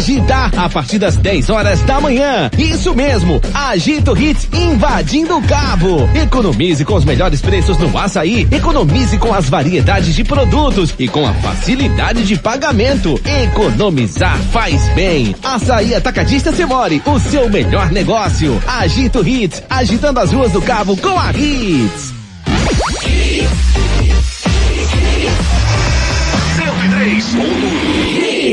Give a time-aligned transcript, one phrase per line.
[0.00, 2.50] agitar a partir das 10 horas da manhã.
[2.56, 6.08] Isso mesmo, Agito Hits invadindo o cabo.
[6.14, 11.26] Economize com os melhores preços no açaí, economize com as variedades de produtos e com
[11.26, 13.20] a facilidade de pagamento.
[13.26, 15.36] Economizar faz bem.
[15.42, 18.58] Açaí Atacadista Semore, o seu melhor negócio.
[18.66, 22.19] Agito Hits, agitando as ruas do cabo com a Hits.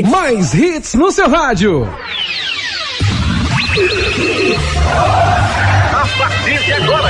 [0.02, 0.08] 103.
[0.08, 1.88] Mais hits no seu rádio.
[5.92, 7.08] A partir de agora.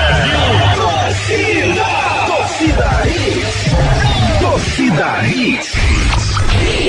[0.76, 1.84] Torcida.
[2.26, 4.40] Torcida Hits.
[4.40, 6.27] Torcida Hits.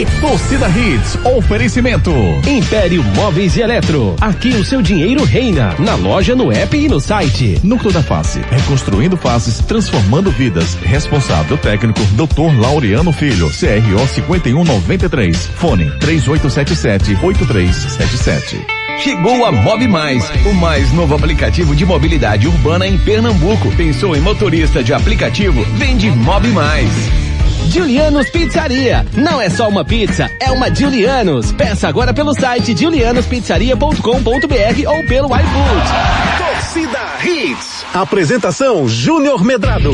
[0.05, 2.11] Torcida Hits, oferecimento.
[2.47, 4.15] Império Móveis e Eletro.
[4.21, 5.75] Aqui o seu dinheiro reina.
[5.79, 7.59] Na loja, no app e no site.
[7.63, 8.39] Núcleo da Face.
[8.49, 10.75] Reconstruindo faces, transformando vidas.
[10.75, 12.59] Responsável técnico, Dr.
[12.59, 13.49] Laureano Filho.
[13.49, 15.47] CRO 5193.
[15.55, 18.79] Fone 3877 8377.
[18.99, 23.71] Chegou a Mob Mais, o mais novo aplicativo de mobilidade urbana em Pernambuco.
[23.77, 25.63] Pensou em motorista de aplicativo?
[25.77, 27.28] Vende Mob Mais.
[27.69, 29.05] Julianos Pizzaria.
[29.13, 31.51] Não é só uma pizza, é uma Julianos.
[31.51, 35.87] Peça agora pelo site julianospizzaria.com.br ou pelo iFood.
[36.37, 37.85] Torcida Hits.
[37.93, 39.91] Apresentação Júnior Medrado.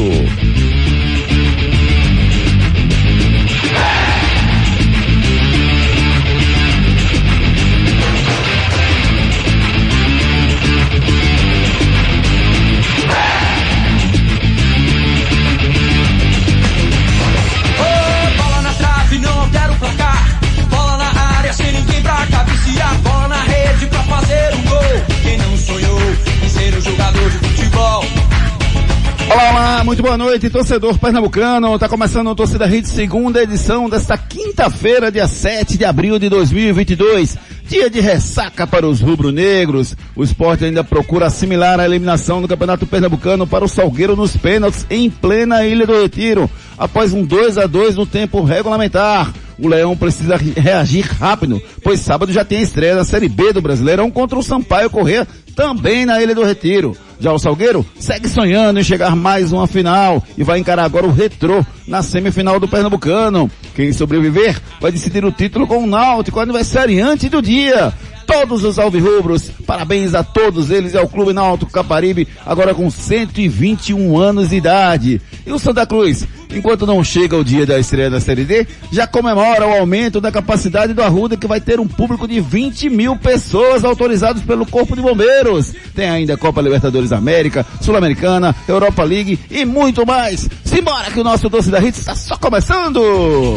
[30.36, 31.80] Noite, torcedor pernambucano.
[31.80, 37.38] Tá começando a Torcida Rede, segunda edição desta quinta-feira, dia 7 de abril de 2022.
[37.70, 39.96] Dia de ressaca para os rubro-negros.
[40.14, 44.86] O esporte ainda procura assimilar a eliminação do Campeonato Pernambucano para o Salgueiro nos pênaltis
[44.90, 49.34] em plena Ilha do Retiro, após um 2 a 2 no tempo regulamentar.
[49.58, 53.62] O Leão precisa reagir rápido, pois sábado já tem a estreia da Série B do
[53.62, 56.96] Brasileirão contra o Sampaio Corrêa, também na Ilha do Retiro.
[57.20, 61.14] Já o Salgueiro segue sonhando em chegar mais uma final e vai encarar agora o
[61.14, 63.50] Retrô na semifinal do Pernambucano.
[63.74, 67.94] Quem sobreviver vai decidir o título com o Náutico, aniversariante do dia
[68.40, 69.50] todos os alvirrubros.
[69.66, 75.22] Parabéns a todos eles e ao Clube Náutico Caparibe, agora com 121 anos de idade.
[75.46, 79.08] E o Santa Cruz, enquanto não chega o dia da estreia da Série D, já
[79.08, 83.16] comemora o aumento da capacidade do Arruda, que vai ter um público de 20 mil
[83.16, 85.74] pessoas autorizados pelo Corpo de Bombeiros.
[85.96, 90.50] Tem ainda Copa Libertadores América, Sul-Americana, Europa League e muito mais.
[90.66, 93.56] Simbora que o nosso Doce da Hits está só começando!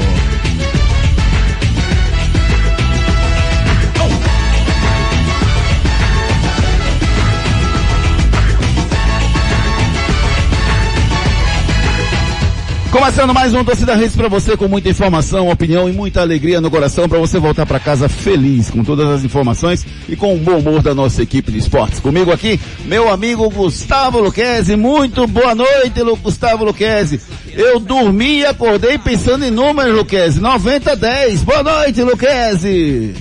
[12.91, 16.71] Começando mais um Torcida Redes para você com muita informação, opinião e muita alegria no
[16.71, 20.59] coração para você voltar para casa feliz com todas as informações e com o bom
[20.59, 22.01] humor da nossa equipe de esportes.
[22.01, 24.75] Comigo aqui, meu amigo Gustavo Luquezzi.
[24.75, 27.21] Muito boa noite, Gustavo Luquezzi.
[27.53, 30.41] Eu dormi e acordei pensando em números, Luquezzi.
[30.41, 31.43] 90 10.
[31.43, 33.15] Boa noite, Luquezzi.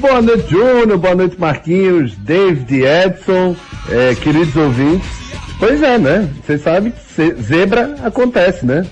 [0.00, 0.98] Boa noite, Júnior.
[0.98, 3.54] Boa noite, Marquinhos, David, Edson,
[3.88, 5.08] é, queridos ouvintes.
[5.60, 6.28] Pois é, né?
[6.44, 8.84] Você sabe que zebra acontece, né?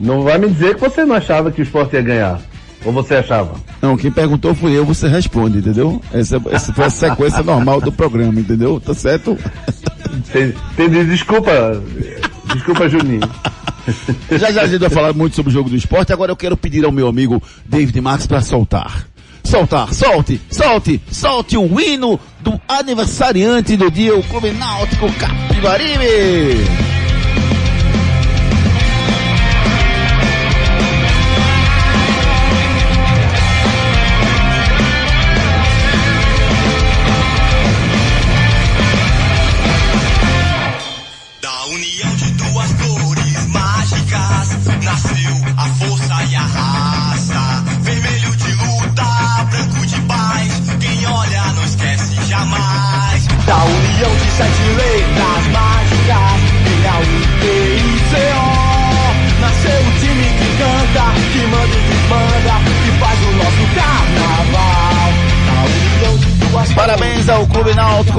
[0.00, 2.40] Não vai me dizer que você não achava que o esporte ia ganhar.
[2.84, 3.54] Ou você achava?
[3.82, 6.00] Não, quem perguntou fui eu, você responde, entendeu?
[6.12, 8.80] Essa, essa foi a sequência normal do programa, entendeu?
[8.80, 9.36] Tá certo?
[10.78, 11.50] Entendi, desculpa.
[12.54, 13.20] Desculpa, Juninho.
[14.30, 16.56] Já já a gente vai falar muito sobre o jogo do esporte, agora eu quero
[16.56, 19.06] pedir ao meu amigo David Marques para soltar.
[19.42, 26.89] Soltar, solte, solte, solte o hino do aniversariante do dia, o Clube Náutico Capibaribe!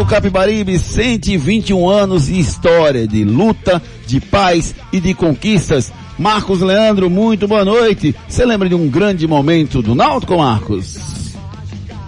[0.02, 5.94] Náutico Capibaribe, 121 anos de história, de luta, de paz e de conquistas.
[6.18, 8.16] Marcos Leandro, muito boa noite.
[8.28, 11.36] Você lembra de um grande momento do Náutico, Marcos?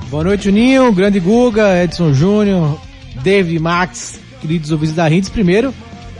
[0.09, 2.79] Boa noite, Juninho, Grande Guga, Edson Júnior,
[3.21, 5.29] David Max, queridos ouvintes da Hits.
[5.29, 5.71] Primeiro,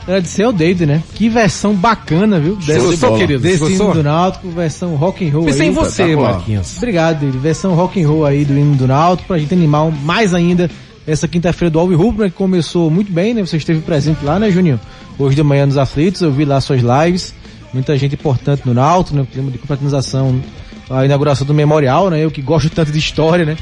[0.02, 1.02] agradecer ao David, né?
[1.14, 2.54] Que versão bacana, viu?
[2.54, 3.42] Desse, Gostou, querido?
[3.42, 5.68] desse hino do Náutico, versão rock and roll Pensei aí.
[5.68, 6.34] em você, espetacular.
[6.34, 6.76] Marquinhos.
[6.76, 7.38] Obrigado, David.
[7.38, 10.70] Versão rock and roll aí do hino do Náutico, pra gente animar mais ainda
[11.06, 13.42] essa quinta-feira do Alvi Rubro, né, que começou muito bem, né?
[13.42, 14.80] Você esteve presente lá, né, Juninho?
[15.18, 17.34] Hoje de manhã nos Aflitos, eu vi lá suas lives,
[17.72, 19.26] muita gente importante no Náutico, né?
[19.30, 20.40] Clima de confraternização,
[20.88, 22.24] a inauguração do memorial, né?
[22.24, 23.56] Eu que gosto tanto de história, né?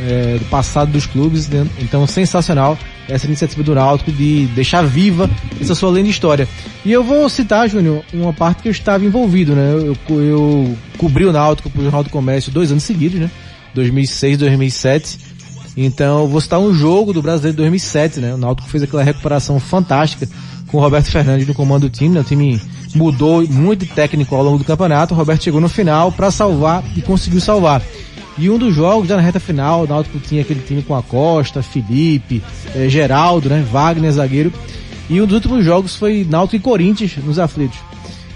[0.00, 1.66] É, do passado dos clubes, né?
[1.80, 2.78] então sensacional
[3.08, 5.28] essa iniciativa do Náutico de deixar viva
[5.60, 6.46] essa sua linda história.
[6.84, 9.72] E eu vou citar, Júnior, uma parte que eu estava envolvido, né?
[9.72, 13.30] Eu, eu, cobri o Náutico pro Jornal do Comércio dois anos seguidos, né?
[13.74, 15.18] 2006, 2007.
[15.80, 18.34] Então, vou citar um jogo do Brasileiro de 2007, né?
[18.34, 20.28] O Náutico fez aquela recuperação fantástica
[20.66, 22.20] com o Roberto Fernandes no comando do time, né?
[22.20, 22.60] O time
[22.96, 25.14] mudou muito de técnico ao longo do campeonato.
[25.14, 27.80] O Roberto chegou no final para salvar e conseguiu salvar.
[28.36, 31.02] E um dos jogos, já na reta final, o Náutico tinha aquele time com a
[31.02, 32.42] Costa, Felipe,
[32.74, 33.64] eh, Geraldo, né?
[33.70, 34.52] Wagner, zagueiro.
[35.08, 37.78] E um dos últimos jogos foi Náutico e Corinthians nos aflitos.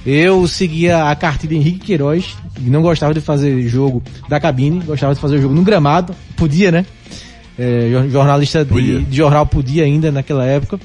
[0.06, 5.12] Eu seguia a cartilha de Henrique Queiroz, não gostava de fazer jogo da cabine, gostava
[5.12, 6.86] de fazer jogo no gramado, podia, né?
[7.58, 8.70] É, jor- jornalista de,
[9.04, 10.81] de jornal podia ainda naquela época.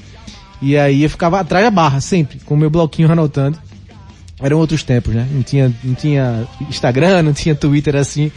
[0.60, 3.58] E aí eu ficava atrás da barra, sempre, com o meu bloquinho anotando.
[4.40, 5.26] Eram outros tempos, né?
[5.32, 8.30] Não tinha, não tinha Instagram, não tinha Twitter assim.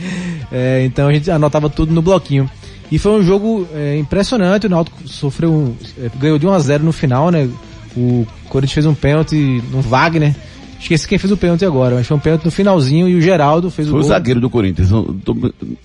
[0.51, 2.49] É, então a gente anotava tudo no bloquinho.
[2.91, 6.83] E foi um jogo é, impressionante, o Náutico sofreu, é, ganhou de 1 a 0
[6.83, 7.47] no final, né?
[7.95, 10.33] O Corinthians fez um pênalti no Wagner.
[10.81, 13.69] Esqueci quem fez o pênalti agora, mas foi um pênalti no finalzinho e o Geraldo
[13.69, 14.09] fez o Foi o gol.
[14.09, 14.89] zagueiro do Corinthians.
[15.23, 15.37] Tô-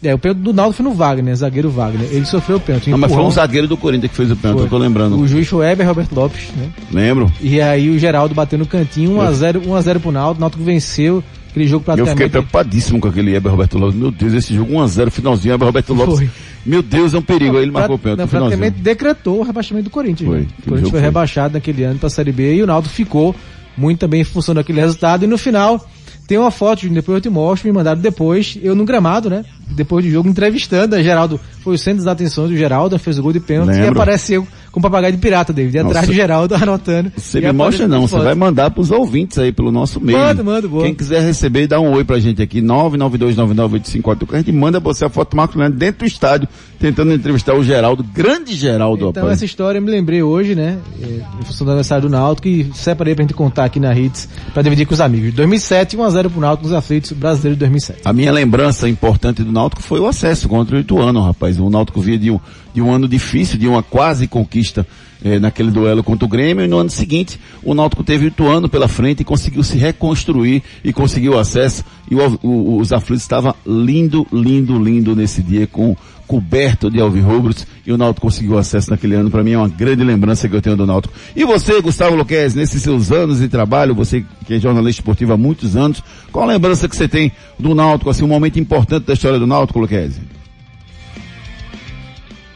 [0.02, 2.08] É, o pênalti do Náutico foi no Wagner, zagueiro Wagner.
[2.10, 2.90] Ele sofreu o pênalti.
[2.90, 5.18] Não, mas foi um zagueiro do Corinthians que fez o pênalti, eu tô lembrando.
[5.18, 6.68] O juiz foi Weber Roberto Lopes, né?
[6.90, 7.30] Lembro?
[7.40, 11.66] E aí o Geraldo bateu no cantinho, 1x0 1x0 pro Náutico, o Náutico venceu aquele
[11.68, 12.30] jogo Eu fiquei praticamente.
[12.30, 13.94] preocupadíssimo com aquele Heber Roberto Lopes.
[13.98, 16.16] Meu Deus, esse jogo 1x0, finalzinho, Heber Roberto Lopes.
[16.18, 16.30] Foi.
[16.64, 17.56] Meu Deus, é um perigo.
[17.58, 18.18] Aí ele marcou o pênalti.
[18.18, 18.58] Não, no finalzinho.
[18.58, 20.26] praticamente decretou o rebaixamento do Corinthians.
[20.28, 20.40] Foi.
[20.40, 20.46] né?
[20.58, 21.00] O Corinthians foi foi.
[21.00, 23.34] rebaixado naquele ano pra Série B e o Náutico ficou
[23.76, 25.24] muito também em função daquele resultado.
[25.24, 25.84] E no final,
[26.26, 29.44] tem uma foto, depois eu te mostro, me mandaram depois, eu no gramado, né?
[29.70, 31.38] Depois do jogo, entrevistando a Geraldo.
[31.62, 34.00] Foi o centro das atenções do Geraldo, fez o gol de pênalti e Lembro.
[34.00, 36.06] aparece eu com papagaio de pirata, David, atrás Nossa.
[36.08, 37.12] do Geraldo, anotando.
[37.16, 40.18] Você E me mostra não, você vai mandar pros ouvintes aí pelo nosso e-mail.
[40.18, 40.84] Manda, manda, boa.
[40.84, 45.04] Quem quiser receber, dá um oi pra gente aqui, 992998544, que a gente manda você
[45.04, 49.22] a foto do Marco Leandro dentro do estádio, tentando entrevistar o Geraldo, grande Geraldo, Então
[49.22, 49.38] rapaz.
[49.38, 50.78] essa história eu me lembrei hoje, né?
[51.02, 51.06] é,
[51.40, 54.62] Em função do aniversário do Náutico e separei pra gente contar aqui na Hits pra
[54.62, 55.32] dividir com os amigos.
[55.34, 58.00] 2007, 1x0 pro Náutico nos aflitos brasileiros de 2007.
[58.04, 61.58] A minha lembrança importante do Náutico foi o acesso contra o Ituano, rapaz.
[61.58, 62.38] O Náutico via de um,
[62.74, 64.86] de um ano difícil, de uma quase conquista
[65.24, 68.68] eh, naquele duelo contra o Grêmio, e no ano seguinte o Náutico teve o Ituano
[68.68, 71.82] pela frente e conseguiu se reconstruir e conseguiu o acesso.
[72.10, 75.96] E o, o, os aflitos estavam lindo, lindo, lindo nesse dia, com
[76.26, 79.30] coberto de alvirrubros, e o Náutico conseguiu acesso naquele ano.
[79.30, 81.14] Para mim é uma grande lembrança que eu tenho do Náutico.
[81.34, 85.36] E você, Gustavo Luquez, nesses seus anos de trabalho, você que é jornalista esportivo há
[85.36, 86.02] muitos anos,
[86.32, 89.46] qual a lembrança que você tem do Náutico, assim, um momento importante da história do
[89.46, 90.20] Náutico, Luquez?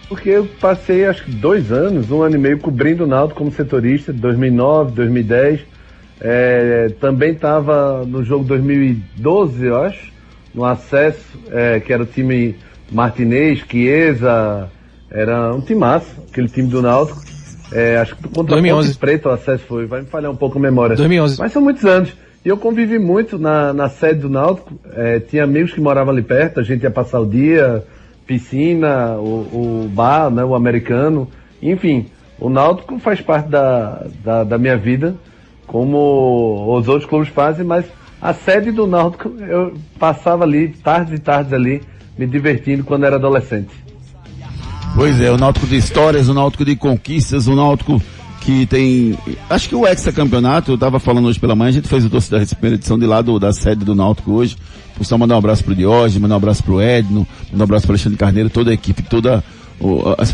[0.08, 3.52] Porque eu passei acho que dois anos, um ano e meio cobrindo o Náutico como
[3.52, 5.60] setorista, 2009, 2010.
[6.20, 10.12] É, também estava no jogo 2012, eu acho,
[10.52, 12.56] no acesso, é, que era o time
[12.90, 14.68] Martinez, Chiesa,
[15.10, 17.20] era um timaço, aquele time do Náutico.
[17.72, 18.88] É, acho que contra 2011.
[18.88, 20.96] a Ponte Preta o acesso foi, vai me falhar um pouco a memória.
[20.96, 21.38] 2011.
[21.38, 22.12] Mas são muitos anos.
[22.44, 24.72] E eu convivi muito na, na sede do Náutico.
[24.94, 27.84] É, tinha amigos que moravam ali perto, a gente ia passar o dia,
[28.26, 31.28] piscina, o, o bar, né, o americano.
[31.62, 32.06] Enfim,
[32.38, 35.14] o Náutico faz parte da, da, da minha vida,
[35.66, 37.84] como os outros clubes fazem, mas
[38.20, 41.82] a sede do Náutico, eu passava ali, tardes e tardes ali,
[42.18, 43.70] me divertindo quando era adolescente.
[44.94, 48.02] Pois é, o Náutico de histórias, o Náutico de conquistas, o Náutico
[48.40, 49.16] que tem,
[49.48, 52.30] acho que o ex-campeonato, eu tava falando hoje pela manhã, a gente fez o doce
[52.30, 54.56] da primeira edição de lá do, da sede do Náutico hoje,
[54.96, 57.86] por só mandar um abraço pro Diógenes, mandar um abraço pro Edno, mandar um abraço
[57.86, 59.44] pro Alexandre Carneiro, toda a equipe, toda,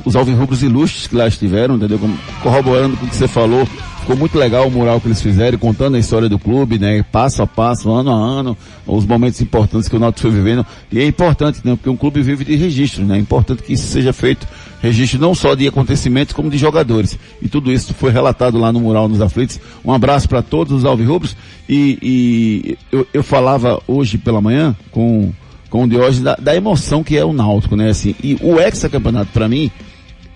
[0.05, 2.01] os alvirrubros ilustres que lá estiveram, entendeu?
[2.43, 3.67] Corroborando com o que você falou,
[4.01, 7.05] ficou muito legal o mural que eles fizeram, contando a história do clube, né?
[7.13, 10.67] Passo a passo, ano a ano, os momentos importantes que o Náutico foi vivendo.
[10.91, 11.77] E é importante, né?
[11.77, 13.17] Porque um clube vive de registro, né?
[13.17, 14.47] É importante que isso seja feito,
[14.81, 17.19] registro não só de acontecimentos, como de jogadores.
[17.41, 19.61] E tudo isso foi relatado lá no mural nos aflitos.
[19.85, 21.37] Um abraço para todos os alvirrubros.
[21.69, 25.33] E, e eu, eu falava hoje pela manhã com,
[25.71, 27.91] com o Diógenes da, da emoção que é o Náutico, né?
[27.91, 29.71] Assim, e o hexacampeonato, para mim,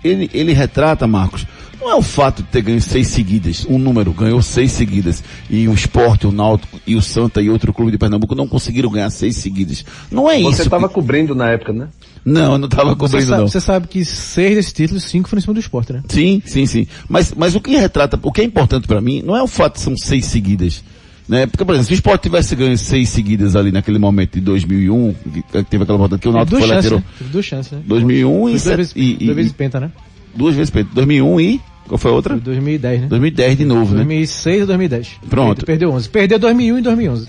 [0.03, 1.45] ele, ele retrata, Marcos,
[1.79, 5.67] não é o fato de ter ganho seis seguidas, um número, ganhou seis seguidas, e
[5.67, 9.09] o Sport, o Náutico e o Santa e outro clube de Pernambuco não conseguiram ganhar
[9.09, 9.83] seis seguidas.
[10.11, 10.61] Não é Você isso.
[10.63, 11.87] estava que- cobrindo na época, né?
[12.23, 13.47] Não, eu não estava Você cobrindo sabe, não.
[13.47, 16.03] você sabe que seis desses títulos, cinco foram em cima do esporte, né?
[16.07, 16.85] Sim, sim, sim.
[17.09, 19.75] Mas, mas o que retrata, o que é importante pra mim, não é o fato
[19.77, 20.83] de são seis seguidas.
[21.31, 21.47] Né?
[21.47, 25.15] Porque, por exemplo, se o Sport tivesse ganho seis seguidas ali naquele momento de 2001,
[25.49, 27.03] que teve aquela volta que o Náutico duas foi e né?
[27.17, 27.79] Teve duas chances, né?
[27.85, 29.91] 2001 Foi e, duas vezes, e, duas e- vezes penta, né?
[30.35, 30.91] duas vezes Pedro.
[30.93, 32.33] 2001 e, qual foi a outra?
[32.33, 33.07] Foi 2010, né?
[33.07, 34.03] 2010 de novo, né?
[34.03, 35.07] 2006 ou 2010.
[35.29, 35.65] Pronto.
[35.65, 36.09] Perdeu 11.
[36.09, 37.27] Perdeu 2001 e 2011.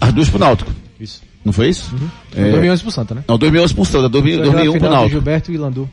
[0.00, 0.72] As duas pro Náutico.
[1.00, 1.20] Isso.
[1.44, 1.92] Não foi isso?
[2.36, 3.24] É, 2011 pro Santa, né?
[3.26, 5.10] Não, 2011 pro Santa, 2000 Foi aquela 2001 pro Náutico.
[5.10, 5.90] Gilberto e Landu.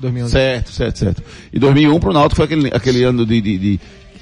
[0.00, 0.30] 2011.
[0.32, 1.22] Certo, certo, certo.
[1.52, 3.80] E 2001 pro Náutico foi aquele, aquele ano de, de, de-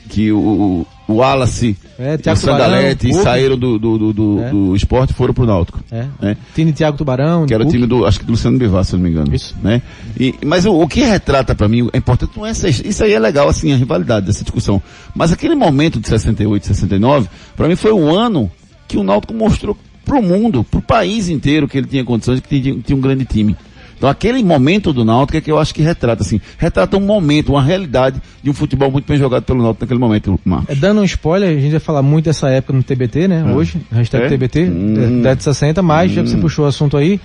[0.08, 4.50] que o, o, Wallace É, o Sandalete Tubarão, saíram do, do, do, do, É.
[4.50, 5.80] do esporte e foram pro Náutico.
[5.90, 6.06] É.
[6.20, 6.36] Né?
[6.54, 7.46] Time Thiago Tubarão.
[7.46, 9.34] Que era o time do, acho que do Luciano Bivar, se eu não me engano.
[9.34, 9.54] Isso.
[9.62, 9.82] Né?
[10.18, 13.12] E, mas o, o que retrata pra mim, é importante, não é essa, isso aí
[13.12, 14.82] é legal, assim, a rivalidade dessa discussão.
[15.14, 18.50] Mas aquele momento de 68, 69, pra mim foi o ano
[18.88, 22.78] que o Náutico mostrou pro mundo, pro país inteiro, que ele tinha condições, que tinha,
[22.80, 23.56] tinha um grande time.
[23.96, 27.50] Então aquele momento do Náutico é que eu acho que retrata, assim, retrata um momento,
[27.52, 30.68] uma realidade de um futebol muito bem jogado pelo Náutico naquele momento, Marcos.
[30.68, 33.44] É, dando um spoiler, a gente vai falar muito dessa época no TBT, né?
[33.54, 34.28] Hoje, hashtag É?
[34.28, 35.22] TBT, Hum.
[35.22, 37.20] 10 de 60, mas já que você puxou o assunto aí,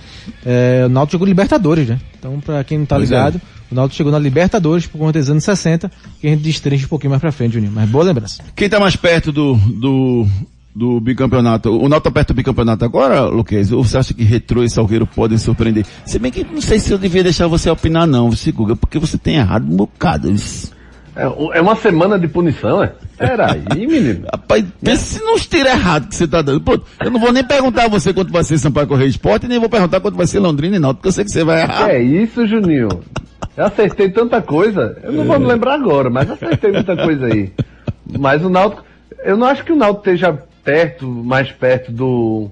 [0.46, 1.98] é, o Náutico jogou Libertadores, né?
[2.18, 3.14] Então, pra quem não tá Pois é.
[3.16, 6.86] ligado, o Náutico chegou na Libertadores por conta dos anos 60, que a gente destrincha
[6.86, 7.72] um pouquinho mais pra frente, Juninho.
[7.74, 8.42] Mas boa lembrança.
[8.56, 10.26] Quem tá mais perto do, do,
[10.74, 11.70] do bicampeonato?
[11.70, 13.70] O Náutico perto do bicampeonato agora, Luquez?
[13.72, 15.84] Ou você acha que Retrô e Salgueiro podem surpreender?
[16.06, 18.98] Se bem que não sei se eu devia deixar você opinar não, viu, Guga, porque
[18.98, 20.32] você tem errado um bocado.
[21.14, 22.92] É, o- é uma semana de punição, é?
[23.18, 24.24] Peraí, menino.
[24.32, 26.60] Rapaz, pense nos tiros errados que você tá dando.
[26.62, 29.58] Pô, eu não vou nem perguntar a você quanto vai ser Sampaio Correia Esporte, nem
[29.60, 31.90] vou perguntar quanto vai ser Londrina e Náutico, porque eu sei que você vai errar.
[31.90, 32.88] É isso, Juninho?
[33.54, 34.96] Eu acertei tanta coisa.
[35.02, 37.52] Eu não vou me lembrar agora, mas acertei muita coisa aí.
[38.18, 38.82] Mas o Náutico,
[39.22, 42.50] eu não acho que o Náutico esteja perto, mais perto do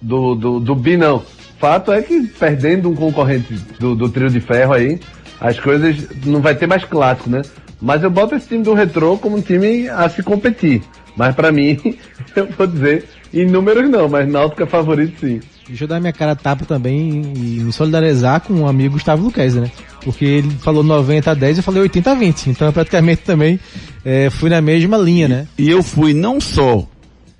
[0.00, 1.22] do, do, do bi, não.
[1.58, 5.00] Fato é que perdendo um concorrente do, do trio de ferro aí,
[5.40, 7.42] as coisas não vai ter mais clássico, né?
[7.80, 10.82] Mas eu boto esse time do Retrô como um time a se competir.
[11.16, 11.78] Mas pra mim,
[12.34, 15.40] eu vou dizer, em números não, mas Náutico é favorito sim.
[15.66, 19.24] Deixa eu dar minha cara a tapa também e me solidarizar com o amigo Gustavo
[19.24, 19.70] Luquezzi, né?
[20.02, 22.50] Porque ele falou 90 a 10 e eu falei 80 a 20.
[22.50, 23.60] Então, praticamente também
[24.04, 25.46] é, fui na mesma linha, né?
[25.58, 26.88] E eu fui não só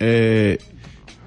[0.01, 0.59] é,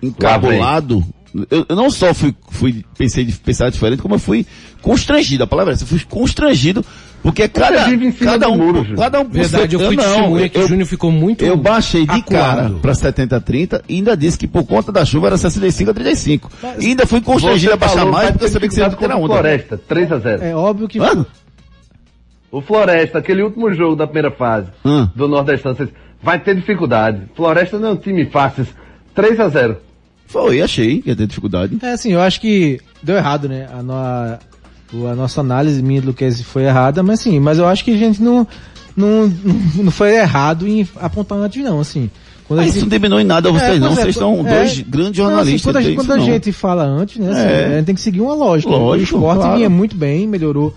[0.01, 1.03] encabulado,
[1.49, 4.45] eu, eu não só fui, fui pensei de pensar diferente, como eu fui
[4.81, 5.43] constrangido.
[5.43, 6.83] A palavra é essa, eu fui constrangido
[7.23, 10.03] porque cada, cima cada do um, muro, cada um por Verdade, eu seu- fui não,
[10.03, 12.79] testemunha que eu- o Júnior ficou muito Eu baixei de cara acuado.
[12.79, 15.93] para 70 a 30 e ainda disse que por conta da chuva era 65 a
[15.93, 16.51] 35.
[16.79, 18.89] E ainda fui constrangido a baixar falou, mais vai porque eu sabia que você ia
[18.89, 19.27] ter onda.
[19.27, 20.99] Floresta, 3 a 0 É óbvio que...
[20.99, 21.25] Hã?
[22.51, 25.07] O Floresta, aquele último jogo da primeira fase Hum.
[25.15, 25.89] do Nordestão, vocês-
[26.21, 27.21] vai ter dificuldade.
[27.35, 28.65] Floresta não é um time fácil.
[29.15, 29.77] 3 a 0
[30.27, 31.77] Foi, achei que ia ter dificuldade.
[31.81, 33.67] É assim, eu acho que deu errado, né?
[33.77, 34.39] A, no- a-
[35.11, 37.97] a nossa análise minha do Luquezzi foi errada, mas sim, mas eu acho que a
[37.97, 38.45] gente não,
[38.95, 39.27] não,
[39.83, 42.09] não foi errado em apontar antes não, assim.
[42.47, 44.45] Quando a Mas isso não diminui em nada a vocês É, não, é, vocês são
[44.45, 44.55] é.
[44.57, 45.61] dois grandes Não, assim, jornalistas.
[45.63, 47.65] quando a, não gente, tem quando a gente fala antes, né, assim, É.
[47.65, 48.69] a gente tem que seguir uma lógica.
[48.71, 49.55] Lógico, o esporte claro.
[49.55, 50.75] vinha muito bem, melhorou.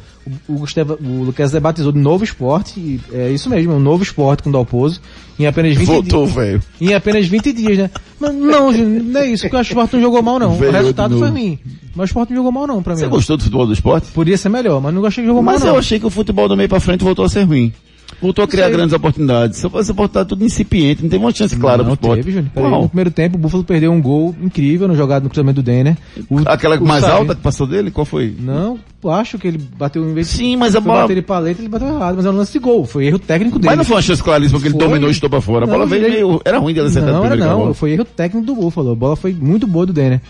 [0.49, 4.03] O, Gustavo, o Lucas batizou de novo esporte, e é isso mesmo, é um novo
[4.03, 5.01] esporte com o Dalpozo,
[5.39, 6.35] em apenas 20 Voltou, dias.
[6.35, 6.63] velho.
[6.81, 7.91] Em apenas 20 dias, né?
[8.19, 10.55] Mas não, não é isso, porque o esporte não jogou mal não.
[10.57, 11.59] Velho o resultado foi ruim.
[11.95, 13.01] Mas o esporte não jogou mal não, pra mim.
[13.01, 14.09] Você gostou do futebol do esporte?
[14.13, 15.81] Podia ser melhor, mas não gostei que jogou Mas mal eu não.
[15.81, 17.73] achei que o futebol do meio pra frente voltou a ser ruim.
[18.21, 19.59] Voltou a criar grandes oportunidades.
[19.59, 22.21] Só essa oportunidade tudo incipiente, não teve uma chance clara não pro esporte.
[22.21, 22.51] teve, Júnior.
[22.55, 25.65] Peraí, no primeiro tempo, o Buffalo perdeu um gol incrível no jogado no cruzamento do
[25.65, 25.97] Denner.
[26.31, 28.35] O- Aquela o mais alta que passou dele, qual foi?
[28.39, 31.03] Não, eu acho que ele bateu em vez de Sim, mas a bola...
[31.03, 32.87] bater ele paleta, ele bateu errado, mas é um lance de gol.
[32.87, 33.69] Foi erro técnico dele.
[33.71, 34.87] Mas não foi uma chance claríssima que ele Foi.
[34.87, 35.65] dominou e estou pra fora.
[35.65, 36.41] A bola Não, veio ele- meio...
[36.45, 37.75] Era ruim dele acertar Não, era não.
[37.75, 38.93] Foi erro técnico do Buffalo.
[38.93, 40.21] A bola foi muito boa do Denner.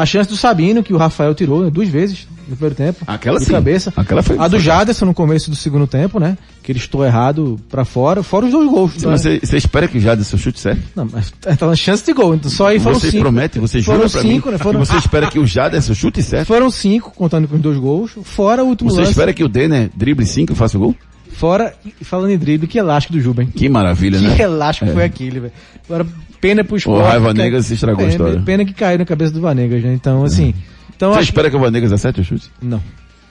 [0.00, 3.04] A chance do Sabino, que o Rafael tirou né, duas vezes no primeiro tempo.
[3.06, 3.50] Aquela de sim.
[3.52, 3.92] cabeça.
[3.96, 4.58] Aquela foi- A do.
[4.60, 6.38] Jaderson no começo do segundo tempo, né?
[6.62, 8.22] Que ele estou errado pra fora.
[8.22, 8.92] Fora os dois gols.
[9.04, 10.80] Mas Você, você espera que dê seu chute certo?
[10.94, 12.34] Não, mas tá na chance de gol.
[12.34, 13.22] Então só aí foram Você cinco.
[13.24, 14.58] promete, você foram jura pra cinco, mim né?
[14.58, 16.46] Foram, você espera que o Jaderson chute certo?
[16.46, 18.12] foram cinco, contando com os dois gols.
[18.22, 19.10] Fora o último Você lance.
[19.12, 20.96] espera que o Denner drible 5 e faça o gol?
[21.38, 23.46] Fora, e falando em drible, que elástico do Juben.
[23.46, 24.34] Que maravilha, né?
[24.34, 25.52] Que elástico foi aquele, velho.
[25.88, 26.04] Agora,
[26.40, 27.06] pena pro esporte.
[27.06, 28.42] Raiva que- Negas se estragou a pena, história.
[28.44, 29.94] Pena que caiu na cabeça do Vanegas, né?
[29.94, 30.52] Então, assim.
[30.96, 32.50] Então, Você acho espera que o Vanegas acerte o chute?
[32.58, 32.66] que...
[32.66, 32.82] Não.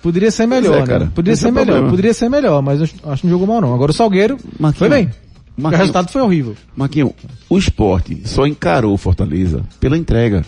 [0.02, 1.06] Poderia ser melhor, é, cara.
[1.06, 1.12] né?
[1.14, 1.90] Poderia Esse ser é o melhor, problema.
[1.90, 3.74] poderia ser melhor, mas eu acho que não jogou mal não.
[3.74, 5.10] Agora o Salgueiro Marquinhos, foi bem.
[5.58, 6.56] O resultado foi horrível.
[6.78, 7.14] Marquinho,
[7.50, 10.46] o esporte só encarou o Fortaleza pela entrega.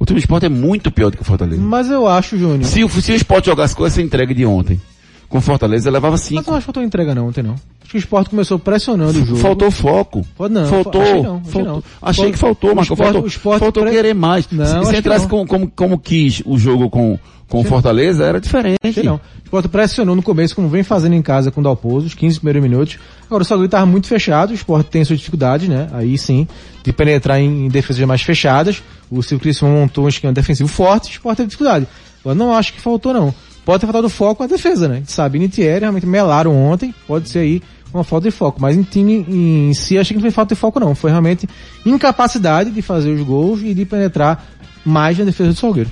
[0.00, 1.60] O time do esporte é muito pior do que o Fortaleza.
[1.62, 2.64] Mas eu acho, Júnior.
[2.64, 4.80] Se, o- se o esporte jogasse com essa entrega de ontem,
[5.28, 6.50] com Fortaleza, levava Mas cinco.
[6.50, 7.52] eu acho que faltou entrega não, ontem não.
[7.82, 9.40] Acho que o esporte começou pressionando o jogo.
[9.40, 10.26] Faltou foco.
[10.36, 11.00] Pode não, faltou.
[11.02, 11.64] achei não, achei faltou.
[11.74, 11.82] não.
[12.02, 14.46] Achei que faltou, esporte- Faltou, esporte faltou pre- querer mais.
[14.50, 15.28] Não, se se entrasse não.
[15.30, 17.18] como, como, como quis o jogo com,
[17.48, 18.78] com Fortaleza, era diferente.
[18.82, 19.14] Achei não.
[19.16, 22.38] O esporte pressionou no começo, como vem fazendo em casa com o Dalpozo, os 15
[22.40, 22.98] primeiros minutos.
[23.26, 25.88] Agora o Salgueiro estava muito fechado, o esporte tem suas dificuldades, né?
[25.92, 26.46] Aí sim,
[26.84, 28.82] de penetrar em, em defesas mais fechadas.
[29.10, 31.86] O Silvio Criciúma montou um esquema defensivo forte, o esporte teve dificuldade.
[32.22, 33.34] Eu não acho que faltou não.
[33.68, 34.94] Pode ter faltado foco a defesa, né?
[34.94, 38.58] A gente sabe, Nitieri realmente melaram ontem, pode ser aí uma falta de foco.
[38.58, 40.94] Mas em time em si, achei que não foi falta de foco não.
[40.94, 41.46] Foi realmente
[41.84, 44.42] incapacidade de fazer os gols e de penetrar
[44.86, 45.90] mais na defesa do Salgueiro.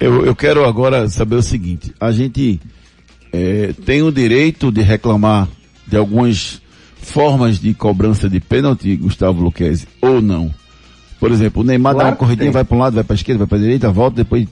[0.00, 2.60] Eu, eu quero agora saber o seguinte, a gente
[3.32, 5.46] eh, tem o direito de reclamar
[5.86, 6.60] de algumas
[6.96, 10.52] formas de cobrança de pênalti, Gustavo Luquezzi, ou não?
[11.18, 13.14] Por exemplo, o Neymar dá Claro uma que corridinha, vai para um lado, vai para
[13.14, 14.46] a esquerda, vai para a direita, volta, depois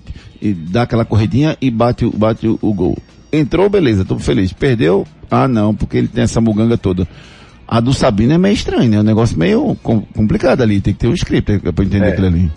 [0.71, 2.97] dá aquela corridinha e bate, o- bate o, o gol.
[3.33, 4.52] Entrou, beleza, tô feliz.
[4.52, 5.06] Perdeu?
[5.30, 7.06] Ah não, porque ele tem essa muganga toda.
[7.66, 8.97] A do Sabino é meio estranho, né?
[8.97, 12.09] É um negócio meio com- complicado ali, tem que ter um script para entender É.
[12.11, 12.50] aquilo ali.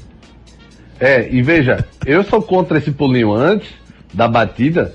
[0.99, 3.69] É, e veja, eu sou contra esse pulinho antes
[4.13, 4.93] da batida,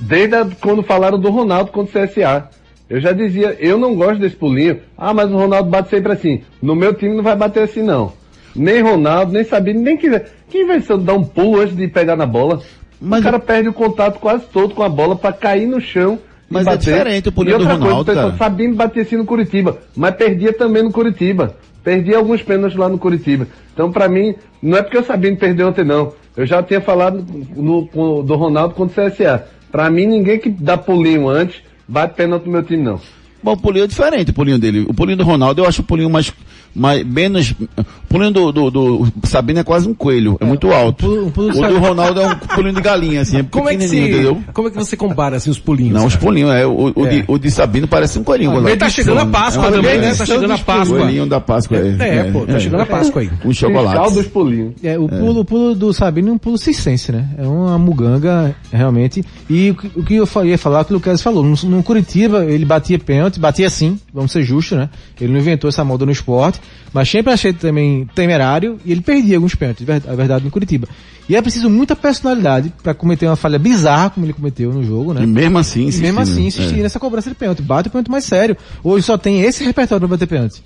[0.00, 2.48] desde a- quando falaram do Ronaldo contra o CSA.
[2.88, 4.78] Eu já dizia, eu não gosto desse pulinho.
[4.96, 6.40] Ah, mas o Ronaldo bate sempre assim.
[6.62, 8.12] No meu time não vai bater assim não.
[8.54, 10.10] Nem Ronaldo, nem Sabino, nem quem
[10.50, 12.60] Quem vai ser dar um pulo antes de pegar na bola?
[13.00, 16.18] Mas o cara perde o contato quase todo com a bola pra cair no chão.
[16.50, 16.92] e Mas é bater.
[16.92, 18.36] diferente o pulinho E outra do Ronaldo, coisa, cara.
[18.36, 21.54] Sabino batia assim no Curitiba, mas perdia também no Curitiba.
[21.84, 23.46] Perdia alguns pênaltis lá no Curitiba.
[23.72, 26.12] Então, pra mim, não é porque o Sabino perdeu ontem, não.
[26.36, 27.24] Eu já tinha falado
[27.56, 29.46] no- com- do Ronaldo contra o CSA.
[29.70, 33.00] Pra mim, ninguém que dá pulinho antes bate pênalti no meu time, não.
[33.42, 34.84] Bom, o pulinho é diferente, o pulinho dele.
[34.88, 36.32] O pulinho do Ronaldo, eu acho o pulinho mais,
[36.74, 41.04] mais menos, o pulinho do, do, do Sabino é quase um coelho, é, muito alto.
[41.06, 43.72] pulo- um pulo o do Ronaldo é um pulinho de galinha, assim, é Como é
[43.72, 44.42] que pequenininho, se, entendeu?
[44.52, 45.92] como é que você compara assim os pulinhos?
[45.94, 46.26] Não, os cara?
[46.26, 47.10] pulinhos, é, o, o, É.
[47.10, 48.66] De, o de Sabino parece um coelhinho.
[48.68, 50.14] Ele tá chegando a Páscoa É também, né?
[50.14, 50.98] Tá chegando a Páscoa.
[50.98, 52.18] Coelhinho da Páscoa, é.
[52.18, 53.30] É, pô, tá chegando a Páscoa aí.
[53.44, 54.14] Um chocolate.
[54.14, 54.74] dos pulinhos.
[54.82, 57.28] É, o pulo, o pulo do Sabino é um pulo circense, né?
[57.38, 59.24] É uma muganga, realmente.
[59.48, 61.54] E o que, o que eu ia falar, é o que o Lucas falou, no,
[61.64, 64.88] no Curitiba ele batia pênalti, batia assim, vamos ser justos, né?
[65.20, 66.57] Ele não inventou essa moda no esporte,
[66.92, 70.88] mas sempre achei também temerário e ele perdia alguns pênaltis, a verdade, no Curitiba.
[71.28, 75.12] E é preciso muita personalidade para cometer uma falha bizarra como ele cometeu no jogo,
[75.12, 75.22] né?
[75.24, 76.82] E mesmo assim, E mesmo assim, insistir É.
[76.82, 77.60] nessa cobrança de pênalti.
[77.60, 78.56] Bate o pênalti mais sério.
[78.82, 80.62] Hoje só tem esse repertório pra bater pênalti.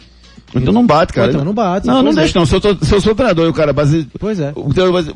[0.55, 1.33] Então não bate, cara.
[1.33, 2.15] Então não bate, Não, não é.
[2.15, 2.45] deixa não.
[2.47, 4.07] Se eu, tô- se eu sou treinador e o cara base...
[4.21, 4.53] Pois é.
[4.93, 5.13] base-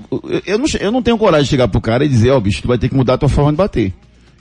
[0.46, 2.68] eu, não, eu não tenho coragem de chegar pro cara e dizer, ó, bicho, tu
[2.68, 3.92] vai ter que mudar a tua forma de bater.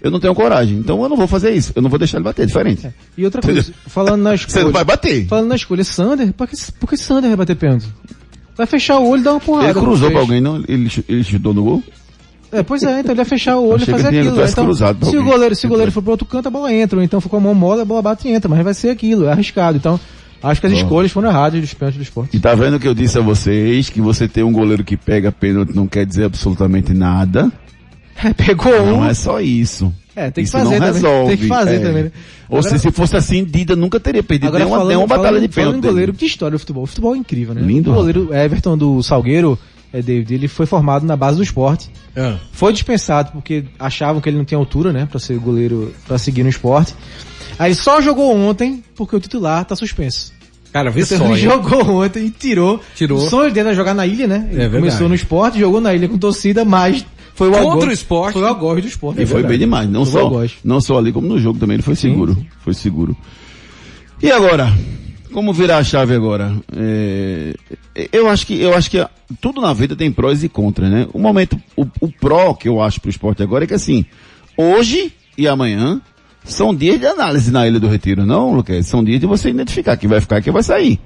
[0.05, 0.77] Eu não tenho coragem.
[0.77, 1.73] Então eu não vou fazer isso.
[1.75, 2.87] Eu não vou deixar ele bater, é diferente.
[3.17, 4.53] E outra coisa, falando na escolha.
[4.53, 5.25] Você não vai bater.
[5.25, 7.87] Falando na escolha, Sander, por que, por que Sander vai bater pênalti?
[8.55, 9.71] Vai fechar o olho e dar uma porrada.
[9.71, 10.57] Ele cruzou pra alguém, não?
[10.67, 11.83] Ele, ele chutou no gol?
[12.51, 14.39] É, pois é, então ele vai fechar o olho e fazer aquilo.
[14.47, 14.73] Então,
[15.09, 16.99] se o goleiro, se o goleiro for pro outro canto, a bola entra.
[16.99, 18.47] Ou então for com a mão mole, a bola bate e entra.
[18.47, 19.75] Mas vai ser aquilo, é arriscado.
[19.75, 19.99] Então,
[20.43, 22.37] acho que as escolhas foram erradas dos pênaltis do esporte.
[22.37, 25.31] E tá vendo que eu disse a vocês que você ter um goleiro que pega
[25.31, 27.51] pênalti não quer dizer absolutamente nada.
[28.23, 28.97] É, pegou um.
[29.01, 29.93] Não é só isso.
[30.15, 30.93] É, tem que isso fazer não também.
[30.93, 31.27] resolve.
[31.27, 31.79] Tem que fazer é.
[31.79, 32.11] também, né?
[32.47, 35.27] Ou Agora- se, se fosse assim, Dida nunca teria perdido Agora nenhuma, falando, nenhuma batalha
[35.27, 35.85] falando, de falando pênalti.
[35.85, 36.83] em goleiro, que história do futebol.
[36.83, 37.61] O futebol é incrível, né?
[37.61, 37.91] Lindo.
[37.91, 39.59] O goleiro Everton do Salgueiro,
[39.91, 41.89] é, David, ele foi formado na base do esporte.
[42.15, 42.37] Ah.
[42.53, 46.43] Foi dispensado porque achavam que ele não tinha altura, né, para ser goleiro, para seguir
[46.43, 46.95] no esporte.
[47.59, 50.31] Aí ele só jogou ontem porque o titular tá suspenso.
[50.71, 52.81] Cara, vê Então só, ele jogou ontem e tirou.
[52.95, 53.17] Tirou.
[53.17, 54.47] O sonho dele era jogar na ilha, né?
[54.51, 54.79] Ele É verdade.
[54.79, 58.33] começou no esporte, jogou na ilha com torcida, mas foi o Contra algoz- o esporte.
[58.33, 59.19] Foi o algoz do esporte.
[59.19, 59.51] E é foi verdade.
[59.51, 59.89] bem demais.
[59.89, 62.35] Não Foi só, não só ali como no jogo também, ele foi seguro.
[62.61, 63.15] Foi seguro.
[64.23, 64.73] E agora?
[65.31, 66.53] Como virar a chave agora?
[66.75, 67.53] É,
[68.11, 69.05] eu acho que, eu acho que
[69.41, 71.07] tudo na vida tem prós e contras, né?
[71.13, 74.05] O momento, o, o pró que eu acho pro esporte agora é que assim,
[74.57, 75.99] hoje e amanhã
[76.45, 78.85] são dias de análise na Ilha do Retiro, não, Lucas?
[78.87, 80.99] São dias de você identificar quem vai ficar e quem vai sair.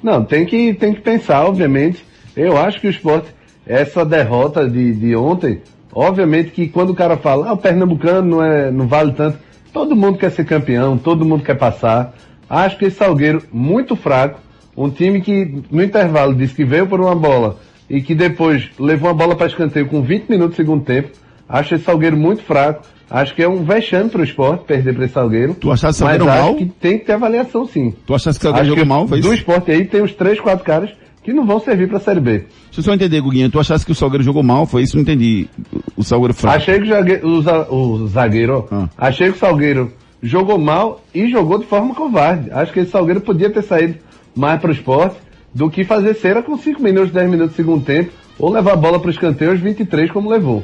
[0.00, 2.04] Não, tem que, tem que pensar, obviamente.
[2.36, 3.28] Eu acho que o esporte,
[3.66, 5.60] essa derrota de, de ontem,
[5.92, 9.38] obviamente que quando o cara fala, ah, o Pernambucano não, é, não vale tanto,
[9.72, 12.14] todo mundo quer ser campeão, todo mundo quer passar.
[12.48, 14.40] Acho que esse Salgueiro, muito fraco,
[14.76, 19.08] um time que no intervalo disse que veio por uma bola e que depois levou
[19.08, 21.10] uma bola para escanteio com 20 minutos do segundo tempo.
[21.48, 22.82] Acho esse Salgueiro muito fraco.
[23.10, 25.54] Acho que é um vexame para o esporte perder para esse Salgueiro.
[25.54, 26.54] Tu achaste o mas Salgueiro acho mal?
[26.56, 27.94] que tem que ter avaliação sim.
[28.06, 29.08] Tu achaste que Salgueiro Acho jogou que mal?
[29.08, 30.90] Foi do esporte aí tem uns três, quatro caras
[31.24, 32.30] que não vão servir pra Série B.
[32.38, 33.48] Deixa eu só entender, Guguinha.
[33.50, 34.66] Tu achaste que o Salgueiro jogou mal?
[34.66, 34.94] Foi isso?
[34.96, 35.48] Não entendi.
[35.96, 36.56] O Salgueiro fraco.
[36.58, 36.92] Achei que
[37.24, 38.88] o, o za- o zagueiro, Ah.
[38.98, 39.90] achei que o Salgueiro
[40.22, 42.50] jogou mal e jogou de forma covarde.
[42.52, 43.94] Acho que esse Salgueiro podia ter saído
[44.36, 45.16] mais pro esporte
[45.54, 48.76] do que fazer cera com 5 minutos, 10 minutos do segundo tempo, ou levar a
[48.76, 50.62] bola pro escanteio aos 23 como levou.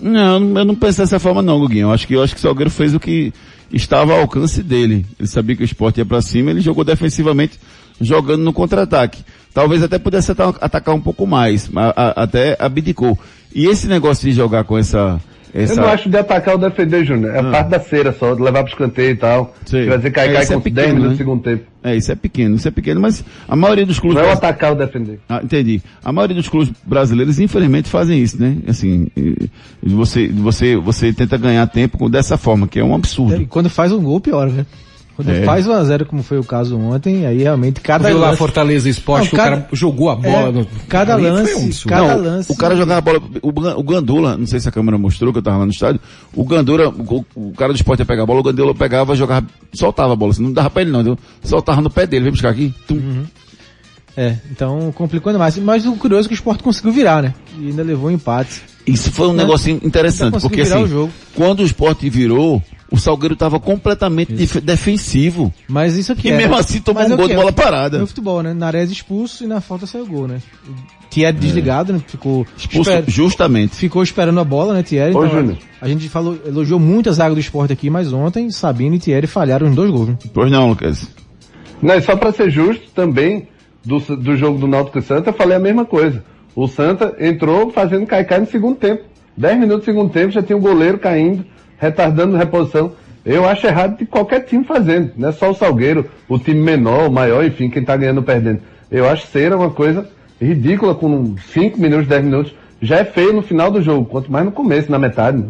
[0.00, 1.86] Não, eu não penso dessa forma não, Guguinho.
[1.86, 3.32] Eu acho que, eu acho que o Salgueiro fez o que
[3.72, 5.06] estava ao alcance dele.
[5.18, 7.58] Ele sabia que o esporte ia para cima, ele jogou defensivamente,
[8.00, 9.22] jogando no contra-ataque.
[9.52, 13.18] Talvez até pudesse ata- atacar um pouco mais, mas a- até abdicou.
[13.54, 15.20] E esse negócio de jogar com essa...
[15.54, 15.74] essa...
[15.74, 17.32] Eu não acho de atacar ou defender, Júnior.
[17.36, 17.50] É Ah.
[17.52, 19.54] parte da cera só, de levar pro escanteio e tal.
[19.64, 19.86] Sei.
[19.86, 21.14] Vai dizer cai, É, cai isso é com 10 pequeno, minutos né?
[21.14, 21.64] do segundo tempo.
[21.84, 24.18] É, isso é pequeno, isso é pequeno, mas a maioria dos clubes...
[24.20, 25.20] Não é o atacar ou defender.
[25.28, 25.80] Ah, entendi.
[26.04, 28.56] A maioria dos clubes brasileiros, infelizmente, fazem isso, né?
[28.66, 29.06] Assim,
[29.82, 33.40] você, você, você tenta ganhar tempo dessa forma, que é um absurdo.
[33.40, 34.66] E quando faz um gol, piora, né?
[35.16, 35.42] Quando É.
[35.44, 39.22] faz 1x0, como foi o caso ontem, aí realmente cada Viu lá lance- Fortaleza Esporte,
[39.24, 40.48] Não, que o cada- cara jogou a bola.
[40.48, 42.50] É, no- cada lance, um cada Não, lance.
[42.52, 45.42] o cara jogava bola, o, o Gandula, não sei se a câmera mostrou que eu
[45.42, 46.00] tava lá no estádio,
[46.34, 49.46] o Gandula, o, o cara do esporte ia pegar a bola, o Gandula pegava, jogava,
[49.72, 51.18] soltava a bola, assim, não dava pra ele não, entendeu?
[51.44, 53.22] soltava no pé dele, vem buscar aqui, tum.
[54.16, 55.56] É, então complicou ainda mais.
[55.58, 57.34] Mas o curioso é que o Sport conseguiu virar, né?
[57.58, 58.62] E ainda levou um empate.
[58.86, 59.36] Isso foi um É.
[59.36, 61.12] negocinho interessante, conseguiu porque assim, o jogo.
[61.34, 65.52] quando o esporte virou, o Salgueiro tava completamente def- defensivo.
[65.66, 67.36] Mas isso aqui E é- mesmo assim tomou mas um é gol de é.
[67.36, 67.98] bola parada.
[67.98, 68.52] No futebol, né?
[68.52, 70.38] Nares expulso e na falta saiu o gol, né?
[71.10, 72.02] Thierry desligado, né?
[72.06, 72.58] Ficou, É.
[72.60, 73.76] Expulso esper- justamente.
[73.76, 75.14] ficou esperando a bola, né, Thierry?
[75.14, 75.58] Ô, Então, Júnior.
[75.80, 79.26] a gente falou, elogiou muito a zaga do esporte aqui, mas ontem Sabino e Thierry
[79.26, 80.08] falharam os dois gols.
[80.08, 80.18] Né?
[80.32, 81.08] Pois não, Lucas.
[81.80, 83.48] Não, e só pra ser justo, também,
[83.84, 86.22] do, do jogo do Náutico e Santa, eu falei a mesma coisa.
[86.54, 89.04] O Santa entrou fazendo caicai no segundo tempo.
[89.36, 91.44] 10 minutos do segundo tempo, já tinha o goleiro caindo,
[91.76, 92.92] retardando reposição.
[93.24, 95.12] Eu acho errado de qualquer time fazendo.
[95.16, 98.22] Não é só o Salgueiro, o time menor, o maior, enfim, quem tá ganhando ou
[98.22, 98.60] perdendo.
[98.90, 100.08] Eu acho cera uma coisa
[100.40, 102.54] ridícula com 5 minutos, 10 minutos.
[102.80, 105.38] Já é feio no final do jogo, quanto mais no começo, na metade.
[105.38, 105.48] Né?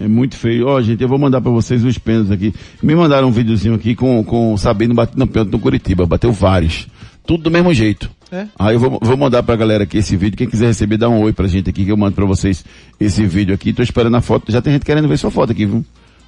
[0.00, 0.66] É muito feio.
[0.66, 2.54] Ó, gente, eu vou mandar pra vocês os pênaltis aqui.
[2.82, 6.06] Me mandaram um videozinho aqui com, com Sabino batendo pênalti no Curitiba.
[6.06, 6.88] Bateu vários.
[7.30, 8.10] Tudo do mesmo jeito.
[8.32, 8.46] É.
[8.58, 10.36] Aí eu vou, vou mandar pra galera aqui esse vídeo.
[10.36, 12.64] Quem quiser receber, dá um oi pra gente aqui que eu mando pra vocês
[12.98, 13.72] esse vídeo aqui.
[13.72, 14.50] Tô esperando a foto.
[14.50, 15.84] Já tem gente querendo ver sua foto aqui, viu?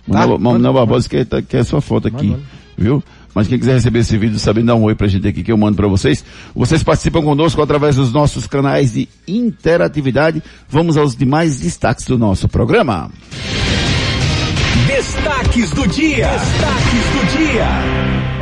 [0.08, 2.28] Tá, Manuel Barbosa quer, tá- quer sua foto aqui.
[2.28, 2.42] Manda.
[2.78, 3.02] Viu?
[3.34, 5.56] Mas quem quiser receber esse vídeo, sabendo dar um oi pra gente aqui que eu
[5.56, 6.24] mando pra vocês.
[6.54, 10.40] Vocês participam conosco através dos nossos canais de interatividade.
[10.68, 13.10] Vamos aos demais destaques do nosso programa.
[14.86, 16.28] Destaques do dia.
[16.28, 18.41] Destaques do dia.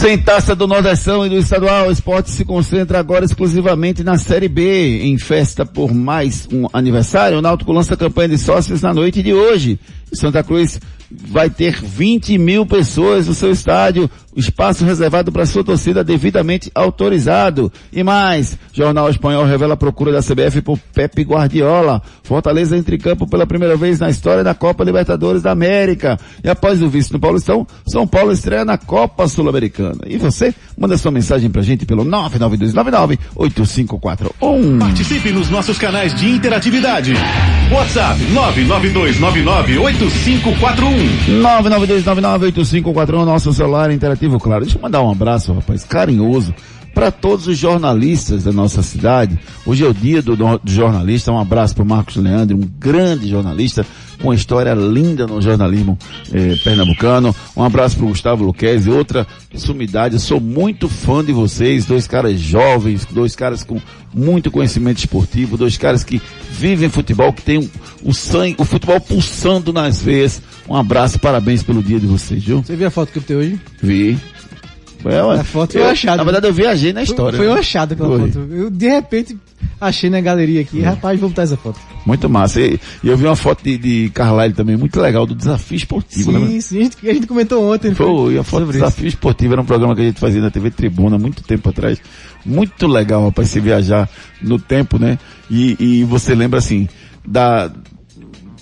[0.00, 4.48] Sem taça do Nordestão e do Estadual, o esporte se concentra agora exclusivamente na Série
[4.48, 5.02] B.
[5.02, 9.34] Em festa por mais um aniversário, o Náutico lança campanha de sócios na noite de
[9.34, 9.78] hoje.
[10.10, 10.80] Santa Cruz
[11.10, 17.72] vai ter 20 mil pessoas no seu estádio, espaço reservado para sua torcida devidamente autorizado.
[17.92, 22.00] E mais, Jornal Espanhol revela a procura da CBF por Pepe Guardiola.
[22.22, 26.16] Fortaleza entra em campo pela primeira vez na história da Copa Libertadores da América.
[26.44, 30.02] E após o vice no Paulistão, São Paulo estreia na Copa Sul-Americana.
[30.06, 34.78] E você, manda sua mensagem pra gente pelo 992998541.
[34.78, 37.14] Participe nos nossos canais de interatividade.
[37.72, 40.99] WhatsApp 992998541.
[41.28, 44.64] 992998541, nosso celular interativo, claro.
[44.64, 46.54] Deixa eu mandar um abraço, rapaz, carinhoso,
[46.94, 49.38] para todos os jornalistas da nossa cidade.
[49.64, 51.32] Hoje é o dia do, do jornalista.
[51.32, 53.86] Um abraço para Marcos Leandro, um grande jornalista
[54.20, 55.98] com uma história linda no jornalismo
[56.32, 57.34] eh, pernambucano.
[57.56, 60.14] Um abraço para Gustavo Luquezzi, outra sumidade.
[60.14, 63.80] Eu sou muito fã de vocês, dois caras jovens, dois caras com
[64.12, 67.70] muito conhecimento esportivo, dois caras que vivem futebol, que tem o,
[68.04, 70.42] o sangue, o futebol pulsando nas veias.
[70.68, 72.62] Um abraço, parabéns pelo dia de vocês, viu?
[72.62, 73.60] Você viu a foto que eu botei hoje?
[73.82, 74.18] Vi.
[75.02, 76.16] Foi, ué, A foto foi eu, achada.
[76.18, 77.36] Na verdade eu viajei na história.
[77.36, 77.52] Foi né?
[77.52, 78.30] uma achada aquela Foi.
[78.30, 78.52] foto.
[78.52, 79.36] Eu de repente
[79.80, 81.78] achei na galeria aqui, rapaz, vou botar essa foto.
[82.04, 82.60] Muito massa.
[82.60, 86.32] E, e eu vi uma foto de, de Carlyle também, muito legal, do desafio esportivo,
[86.32, 86.46] né?
[86.46, 87.94] Sim, sim, a gente, a gente comentou ontem.
[87.94, 88.84] Foi, a foto do Sobre isso.
[88.84, 91.98] desafio esportivo era um programa que a gente fazia na TV Tribuna muito tempo atrás.
[92.44, 94.08] Muito legal, rapaz, se viajar
[94.42, 95.18] no tempo, né?
[95.50, 96.88] E, e você lembra assim,
[97.26, 97.70] da,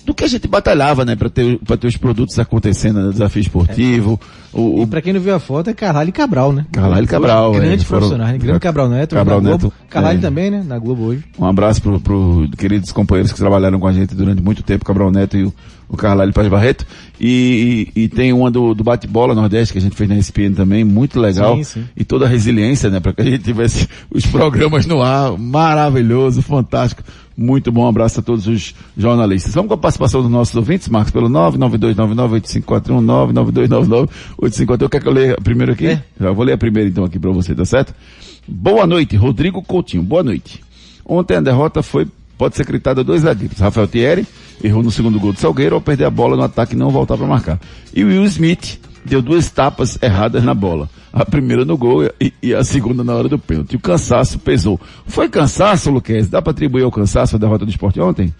[0.09, 3.41] do que a gente batalhava, né, para ter, pra ter os produtos acontecendo no desafio
[3.41, 4.19] esportivo.
[4.51, 6.65] O, E o pra quem não viu a foto, é Carlalho e Cabral, né?
[6.71, 8.39] Carlalho e Cabral, Grande é, foram- profissionais, né?
[8.39, 9.63] Grande Cabral Neto, Cabral na Globo.
[9.65, 10.21] Neto, Carlalho é.
[10.21, 10.63] também, né?
[10.67, 11.23] Na Globo hoje.
[11.37, 15.11] Um abraço pro, pro queridos companheiros que trabalharam com a gente durante muito tempo, Cabral
[15.11, 15.53] Neto e o,
[15.87, 16.83] o Carlalho Paz Barreto.
[17.19, 20.53] E, e, e tem uma do, do bate-bola Nordeste que a gente fez na ESPN
[20.55, 21.55] também, muito legal.
[21.57, 21.83] Sim, sim.
[21.95, 26.41] E toda a resiliência, né, para que a gente tivesse os programas no ar, maravilhoso,
[26.41, 27.03] fantástico.
[27.41, 29.53] Muito bom, um abraço a todos os jornalistas.
[29.53, 34.89] Vamos com a participação dos nossos ouvintes, Marcos, pelo 992998541, 992998541.
[34.89, 35.87] Quer que eu leia primeiro aqui?
[35.87, 36.03] É.
[36.19, 37.95] Já vou ler a primeira então aqui para você, tá certo?
[38.45, 40.61] Boa noite, Rodrigo Coutinho, boa noite.
[41.05, 42.05] Ontem a derrota foi,
[42.37, 43.57] pode ser acreditada a dois zagueiros.
[43.57, 44.27] Rafael Thierry
[44.61, 47.15] errou no segundo gol do Salgueiro ao perder a bola no ataque e não voltar
[47.15, 47.57] para marcar.
[47.95, 50.89] E Will Smith deu duas tapas erradas na bola.
[51.11, 53.75] A primeira no gol e, e a segunda na hora do pênalti.
[53.75, 54.79] O cansaço pesou.
[55.07, 56.29] Foi cansaço, Luquez?
[56.29, 58.33] Dá para atribuir ao cansaço a derrota do esporte ontem?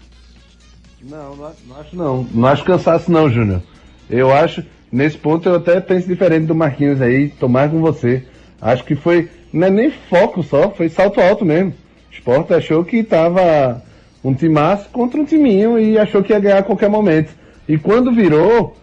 [1.02, 2.26] Não, não, acho não.
[2.32, 3.62] Não acho cansaço não, Júnior.
[4.08, 8.24] Eu acho, nesse ponto eu até penso diferente do Marquinhos aí, tomar com você.
[8.60, 11.70] Acho que foi, não é nem foco só, foi salto alto mesmo.
[11.70, 13.82] O esporte achou que tava
[14.22, 17.32] um timaço contra um timinho e achou que ia ganhar a qualquer momento.
[17.68, 18.76] E quando virou,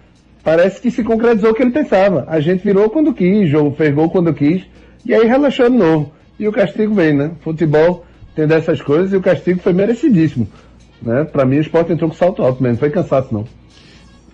[0.47, 2.23] parece que se concretizou o que ele pensava.
[2.25, 4.63] A gente virou quando quis, fez gol quando quis,
[5.05, 6.13] e aí relaxou de novo.
[6.39, 7.31] E o castigo vem, né?
[7.41, 10.47] Futebol tem dessas coisas e o castigo foi merecidíssimo.
[11.01, 11.25] Né?
[11.25, 13.43] Pra mim o esporte entrou com salto alto mesmo, não foi cansaço não.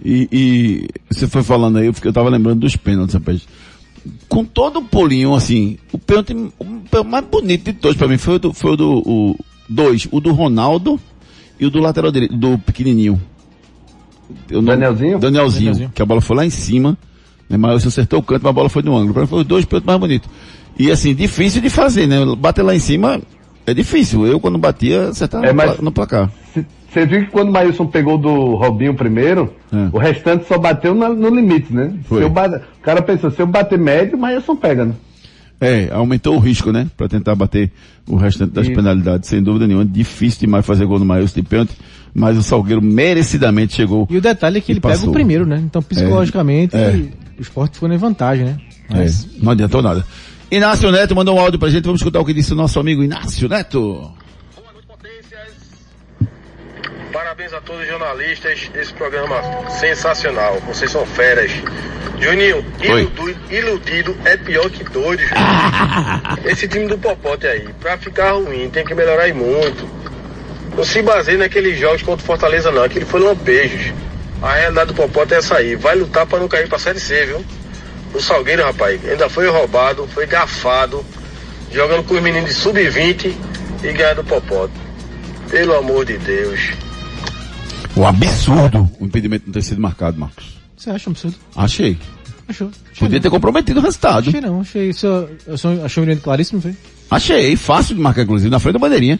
[0.06, 3.47] E, e você foi falando aí, eu, eu tava lembrando dos pênaltis, rapaz.
[4.30, 8.36] Com todo o polinho, assim, o pênalti, o mais bonito de todos pra mim foi
[8.36, 9.36] o do, foi o do, o,
[9.67, 10.99] dois, o do Ronaldo
[11.60, 13.19] e o do lateral direito, do pequenininho.
[14.50, 15.20] Danielzinho?
[15.20, 15.92] Danielzinho, Danielzinho.
[15.94, 16.98] que a bola foi lá em cima,
[17.50, 19.20] né, mas acertou o canto, mas a bola foi no ângulo.
[19.22, 20.30] Mim foi os dois pênaltis mais bonitos.
[20.78, 22.18] E assim, difícil de fazer, né?
[22.38, 23.22] Bater lá em cima
[23.66, 24.26] é difícil.
[24.26, 26.32] Eu quando batia, acertava É, no, mas- no placar.
[26.90, 29.90] Você viu que quando o Maílson pegou do Robinho primeiro, É.
[29.92, 31.92] o restante só bateu na- no limite, né?
[32.06, 32.20] Foi.
[32.20, 34.94] Se eu bate- O cara pensou, se eu bater médio, o Maílson pega, né?
[35.63, 36.88] É, aumentou o risco, né?
[36.97, 37.71] Pra tentar bater
[38.08, 38.76] o restante das Isso.
[38.76, 39.86] penalidades, sem dúvida nenhuma.
[39.86, 41.71] Difícil demais fazer gol no Maílson de pênalti,
[42.13, 44.08] mas o Salgueiro merecidamente chegou.
[44.10, 45.10] E o detalhe é que E ele pega passou.
[45.10, 45.62] o primeiro, né?
[45.63, 47.08] Então, psicologicamente, É.
[47.38, 48.58] o esporte foi na vantagem, né?
[48.89, 50.06] Mas, É, não adiantou nada.
[50.52, 53.02] Inácio Neto mandou um áudio pra gente, vamos escutar o que disse o nosso amigo
[53.04, 54.12] Inácio Neto.
[57.13, 60.60] Parabéns a todos os jornalistas desse programa sensacional.
[60.67, 61.52] Vocês são feras.
[62.19, 65.21] Juninho, iludu- iludido é pior que doido.
[65.21, 66.39] Juninho.
[66.45, 69.88] Esse time do Popote aí, pra ficar ruim, tem que melhorar e muito.
[70.76, 73.93] Não se baseie naqueles jogos contra o Fortaleza não, aquilo foi lampejos.
[74.41, 77.26] A realidade do Popote é essa aí, vai lutar pra não cair pra Série C,
[77.28, 77.45] viu?
[78.13, 81.06] O Salgueiro, rapaz, ainda foi roubado, foi gafado,
[81.71, 83.34] jogando com os meninos de sub-20
[83.84, 84.73] e ganhando o Popote.
[85.49, 86.71] Pelo amor de Deus.
[87.96, 90.46] O absurdo o impedimento não ter sido marcado, Marcos.
[90.76, 91.38] você acha um absurdo?
[91.56, 91.98] Achei.
[92.48, 92.68] Achou?
[92.92, 93.22] Achei Podia não.
[93.24, 94.30] ter comprometido o resultado.
[94.30, 95.06] Achei não, achei isso.
[95.46, 96.76] Eu só achei um oriente claríssimo, foi?
[97.10, 99.20] Achei, fácil de marcar, inclusive, na frente da bandeirinha.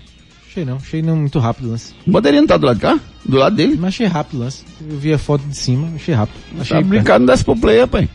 [0.50, 1.94] Achei não, achei não muito rápido o lance.
[2.06, 3.00] O bandeirinha não tá do lado de cá?
[3.26, 3.76] Do lado dele?
[3.80, 4.64] Mas achei rápido o lance.
[4.90, 6.38] Eu vi a foto de cima, achei rápido.
[6.60, 8.10] Achei Tá brincando, não desce pro play, rapaz.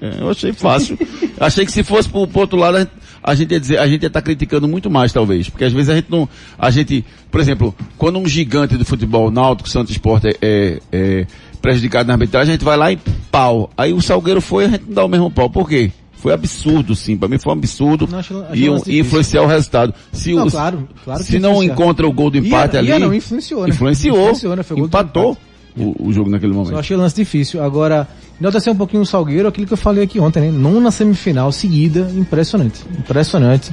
[0.00, 0.98] É, eu achei fácil.
[1.38, 2.88] achei que se fosse pro, pro outro lado,
[3.24, 5.48] a gente- ia dizer, a gente ia estar criticando muito mais, talvez.
[5.48, 9.30] Porque às vezes a gente não, a gente, por exemplo, quando um gigante do futebol,
[9.30, 11.26] Náutico, Santos Esporte, é, é, é
[11.62, 12.98] prejudicado na arbitragem, a gente vai lá e
[13.32, 13.70] pau.
[13.76, 15.48] Aí o Salgueiro foi, a gente não dá o mesmo pau.
[15.48, 15.90] Por quê?
[16.12, 17.16] Foi absurdo, sim.
[17.18, 18.08] Pra mim foi um absurdo.
[18.10, 18.20] Não,
[18.54, 19.92] e, um influenciar o resultado.
[20.12, 22.88] Se, Não, os- claro, claro se não encontra o gol do empate Ia- ali.
[22.88, 23.68] ia não, influenciou, né?
[23.70, 24.16] Influenciou.
[24.30, 24.62] Influenciou, né?
[24.76, 25.36] Empatou
[25.76, 26.72] o, o jogo naquele momento.
[26.72, 27.62] Só achei o lance difícil.
[27.62, 28.08] Agora,
[28.40, 30.50] enaltecer um pouquinho o Salgueiro, aquilo que eu falei aqui ontem, né?
[30.50, 32.82] Nona semifinal seguida, impressionante.
[32.98, 33.72] Impressionante.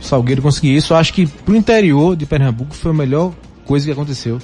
[0.00, 0.92] O Salgueiro conseguir isso.
[0.92, 3.32] Eu acho que pro interior de Pernambuco foi a melhor
[3.64, 4.38] coisa que aconteceu.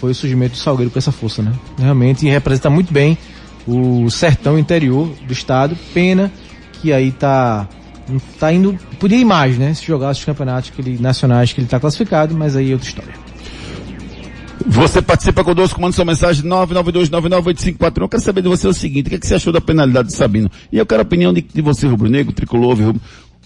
[0.00, 1.52] Foi o surgimento do Salgueiro com essa força, né?
[1.78, 3.18] Realmente representa muito bem
[3.66, 5.76] o sertão interior do estado.
[5.92, 6.30] Pena
[6.80, 7.68] que aí tá,
[8.38, 9.74] tá indo, podia ir mais, né?
[9.74, 12.88] Se jogasse os campeonatos que ele, nacionais que ele tá classificado, mas aí é outra
[12.88, 13.29] história.
[14.66, 18.02] Você participa conosco, manda sua mensagem 992998541.
[18.02, 20.08] Eu quero saber de você o seguinte, o que, é que você achou da penalidade
[20.08, 20.50] do Sabino?
[20.70, 23.00] E eu quero a opinião de, de você, rubro-negro, tricolor, rubro.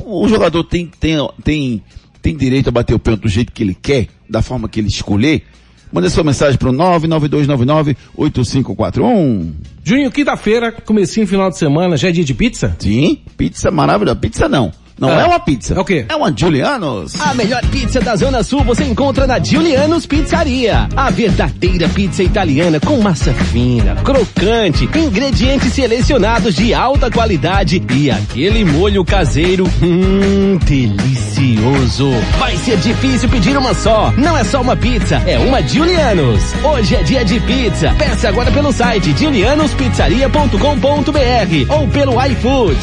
[0.04, 1.82] O jogador tem, tem, tem,
[2.20, 4.88] tem direito a bater o pênalti do jeito que ele quer, da forma que ele
[4.88, 5.44] escolher?
[5.92, 9.52] Manda sua mensagem pro 992998541.
[9.84, 12.74] Juninho, quinta-feira, comecinho final de semana, já é dia de pizza?
[12.80, 14.16] Sim, pizza maravilhosa.
[14.16, 14.72] Pizza não.
[14.98, 15.22] Não Ah.
[15.22, 15.74] é uma pizza.
[15.74, 16.06] É o quê?
[16.08, 17.20] É uma Julianos.
[17.20, 20.88] A melhor pizza da Zona Sul você encontra na Giuliano's Pizzaria.
[20.96, 28.64] A verdadeira pizza italiana com massa fina, crocante, ingredientes selecionados de alta qualidade e aquele
[28.64, 32.10] molho caseiro, hum, delicioso.
[32.38, 34.12] Vai ser difícil pedir uma só.
[34.16, 36.54] Não é só uma pizza, é uma Giuliano's.
[36.62, 37.92] Hoje é dia de pizza.
[37.98, 42.76] Peça agora pelo site giulianospizzaria.com.br ou pelo iFood.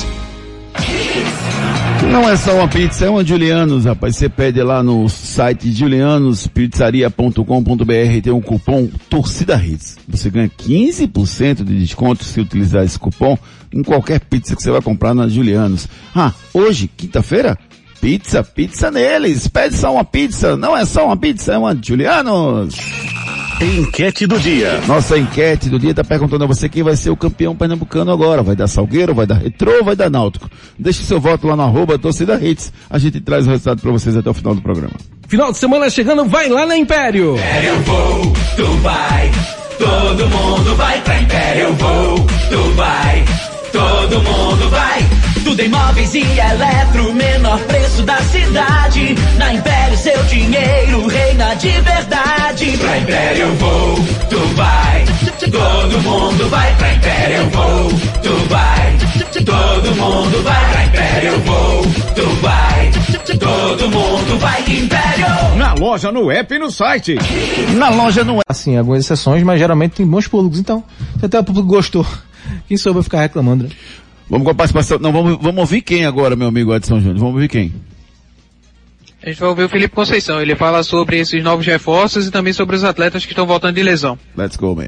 [2.09, 4.15] Não é só uma pizza, é uma Julianos, rapaz.
[4.15, 9.97] Você pede lá no site julianospizzaria.com.br tem um cupom Torcida Hits.
[10.07, 13.37] Você ganha 15% de desconto se utilizar esse cupom
[13.73, 15.87] em qualquer pizza que você vai comprar na Julianos.
[16.15, 17.57] Ah, hoje, quinta-feira,
[18.01, 19.47] pizza, pizza neles.
[19.47, 22.75] Pede só uma pizza, não é só uma pizza, é uma Julianos.
[23.61, 24.81] Enquete do dia.
[24.87, 28.41] Nossa enquete do dia está perguntando a você quem vai ser o campeão pernambucano agora.
[28.41, 30.49] Vai dar Salgueiro, vai dar Retrô ou vai dar Náutico?
[30.79, 32.73] Deixe seu voto lá no arroba torcida hits.
[32.89, 34.95] A gente traz o resultado para vocês até o final do programa.
[35.27, 37.35] Final de semana chegando, vai lá na Império!
[37.63, 39.31] Eu vou, tu vai.
[39.77, 41.61] Todo mundo vai pra Império.
[41.61, 42.15] Eu vou,
[42.49, 43.25] tu vai.
[43.71, 44.21] Todo
[45.51, 49.15] Tudo em móveis e eletro, menor preço da cidade.
[49.37, 52.77] Na Império seu dinheiro reina de verdade.
[52.77, 53.95] Pra Império eu vou,
[54.29, 55.03] tu vai.
[55.51, 57.89] Todo mundo vai pra Império eu vou,
[58.23, 58.97] tu vai.
[59.43, 61.81] Todo mundo vai pra Império eu vou,
[62.15, 62.91] tu vai.
[63.37, 65.57] Todo mundo vai Império.
[65.57, 67.17] Na loja, no app e no site.
[67.75, 68.41] Na loja não é.
[68.47, 70.59] Assim, algumas exceções, mas geralmente tem bons públicos.
[70.59, 70.81] Então,
[71.19, 72.07] se até o público gostou,
[72.69, 73.69] quem soube ficar reclamando, né?
[74.29, 74.99] Vamos com a participação.
[74.99, 77.17] Não, vamos, vamos ouvir quem agora, meu amigo Edson Júnior?
[77.17, 77.73] Vamos ouvir quem?
[79.23, 80.41] A gente vai ouvir o Felipe Conceição.
[80.41, 83.83] Ele fala sobre esses novos reforços e também sobre os atletas que estão voltando de
[83.83, 84.17] lesão.
[84.35, 84.87] Let's go, man.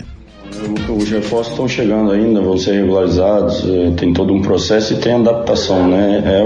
[0.89, 5.13] Os reforços estão chegando ainda, vão ser regularizados, eh, tem todo um processo e tem
[5.13, 6.24] adaptação, né?
[6.26, 6.41] É,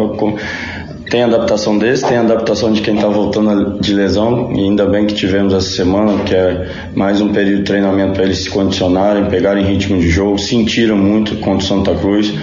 [1.10, 5.14] tem adaptação desse, tem adaptação de quem está voltando de lesão, e ainda bem que
[5.14, 9.64] tivemos essa semana, que é mais um período de treinamento para eles se condicionarem, pegarem
[9.66, 12.34] ritmo de jogo, sentiram muito contra o Santa Cruz,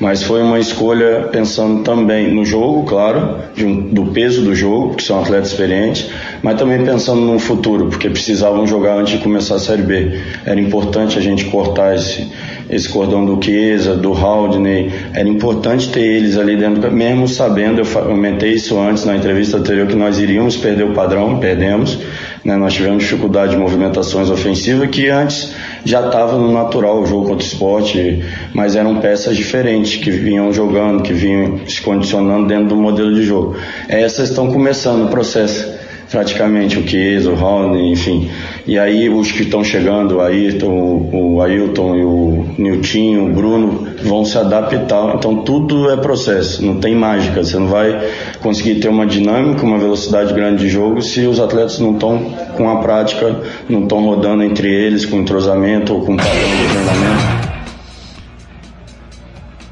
[0.00, 5.02] mas foi uma escolha pensando também no jogo, claro, um- do peso do jogo, que
[5.02, 6.08] são atletas experientes,
[6.42, 10.18] mas também pensando no futuro, porque precisavam jogar antes de começar a Série B.
[10.44, 12.26] Era importante a gente cortar esse,
[12.68, 17.84] esse cordão do Chiesa, do Haldney, era importante ter eles ali dentro, mesmo sabendo, eu
[18.14, 21.98] comentei isso antes na entrevista anterior, que nós iríamos perder o padrão, perdemos,
[22.44, 22.56] né?
[22.56, 25.52] nós tivemos dificuldade de movimentações ofensivas que antes
[25.84, 28.24] já estava no natural o jogo contra o esporte,
[28.54, 33.22] mas eram peças diferentes que vinham jogando, que vinham se condicionando dentro do modelo de
[33.22, 33.56] jogo.
[33.88, 35.73] Essas estão começando o processo
[36.10, 38.30] praticamente, o Chiesa, o Raul, enfim.
[38.66, 43.86] E aí os que estão chegando, o Ayrton, o Ailton e o Niltinho, o Bruno,
[44.02, 45.14] vão se adaptar.
[45.16, 47.42] Então tudo é processo, não tem mágica.
[47.42, 48.08] Você não vai
[48.40, 52.18] conseguir ter uma dinâmica, uma velocidade grande de jogo se os atletas não estão
[52.56, 57.43] com a prática, não estão rodando entre eles com entrosamento ou com padrão de treinamento.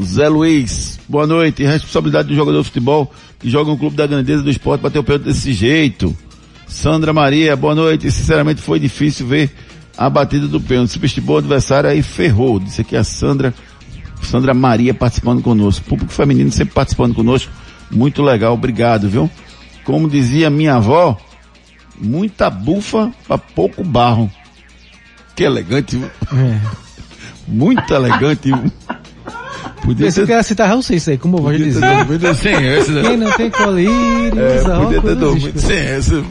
[0.00, 1.62] Zé Luiz, boa noite.
[1.62, 5.04] Responsabilidade do jogador de futebol que joga no clube da grandeza do esporte bater o
[5.04, 6.16] pênalti desse jeito.
[6.66, 8.10] Sandra Maria, boa noite.
[8.10, 9.50] Sinceramente foi difícil ver
[9.96, 10.92] a batida do pênalti.
[10.92, 12.58] Subestimou o adversário aí ferrou.
[12.58, 13.54] Disse aqui a Sandra,
[14.22, 15.84] Sandra Maria participando conosco.
[15.84, 17.52] Público feminino sempre participando conosco.
[17.90, 19.30] Muito legal, obrigado, viu?
[19.84, 21.18] Como dizia minha avó,
[21.98, 24.30] muita bufa para pouco barro.
[25.36, 26.10] Que elegante, viu?
[27.46, 28.48] Muito elegante.
[28.48, 28.72] viu?
[29.82, 31.80] Podia Pensei que era citar Raul Seixas aí, como eu vou dizer.
[31.80, 33.02] dormido sem essa, né?
[33.02, 35.66] Quem não tem colírio, É, usa podia ter dormido escuro.
[35.66, 36.24] sem essa.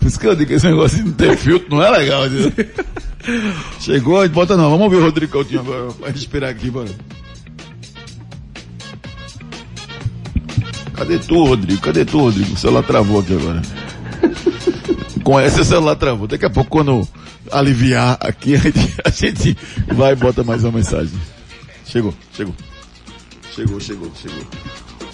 [0.00, 2.22] Por isso que eu digo que esse negócio de não ter filtro não é legal.
[3.78, 4.70] Chegou, bota não.
[4.70, 5.88] Vamos ouvir o Rodrigo Coutinho agora.
[6.00, 6.88] Vai respirar aqui, bora.
[11.00, 11.80] Cadê tu, Rodrigo?
[11.80, 12.52] Cadê tu, Rodrigo?
[12.52, 13.62] O celular travou aqui agora.
[15.24, 16.26] Com essa o celular travou.
[16.26, 17.08] Daqui a pouco, quando
[17.50, 18.52] aliviar aqui,
[19.02, 21.18] a gente, vai e bota mais uma mensagem.
[21.86, 22.54] Chegou, chegou.
[23.56, 24.46] Chegou, chegou, chegou.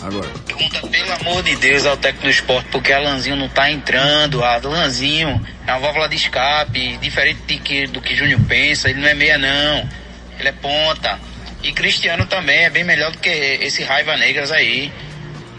[0.02, 0.28] Agora.
[0.44, 4.42] Pergunta, pelo amor de Deus, ao técnico do esporte, porque Alanzinho não tá entrando.
[4.42, 8.90] Alanzinho é uma válvula de escape, diferente de que, do que Júnior pensa.
[8.90, 9.88] Ele não é meia, não.
[10.36, 11.16] Ele é ponta.
[11.62, 14.92] E Cristiano também é bem melhor do que esse Raiva Negras aí.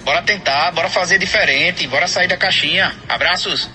[0.08, 2.96] Bora tentar, bora fazer diferente, bora sair da caixinha.
[3.10, 3.70] Abraços.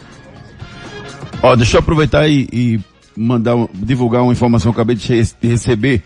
[1.42, 2.80] Ó, deixa eu aproveitar e, e
[3.14, 6.02] mandar, divulgar uma informação que eu acabei de receber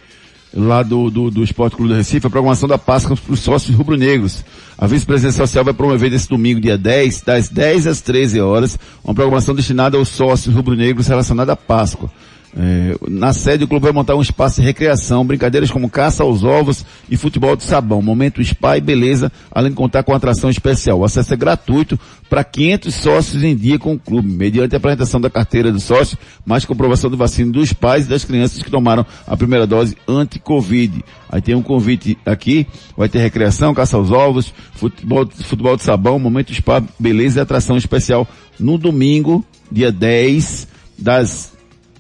[0.53, 3.77] lá do, do, do Esporte Clube do Recife, a programação da Páscoa para os sócios
[3.77, 4.45] rubro-negros.
[4.77, 9.15] A vice-presidência social vai promover nesse domingo, dia 10, das 10 às 13 horas, uma
[9.15, 12.11] programação destinada aos sócios rubro-negros relacionada à Páscoa.
[12.59, 16.43] É, na sede o clube vai montar um espaço de recreação, brincadeiras como caça aos
[16.43, 21.01] ovos e futebol de sabão, momento spa e beleza, além de contar com atração especial.
[21.01, 25.21] O acesso é gratuito para 500 sócios em dia com o clube, mediante a apresentação
[25.21, 26.17] da carteira do sócio,
[26.47, 31.05] mais comprovação do vacino dos pais e das crianças que tomaram a primeira dose anti-Covid.
[31.29, 32.67] Aí tem um convite aqui,
[32.97, 37.77] vai ter recreação, caça aos ovos, futebol, futebol de sabão, momento spa, beleza e atração
[37.77, 38.27] especial
[38.59, 40.69] no domingo, dia 10,
[40.99, 41.56] das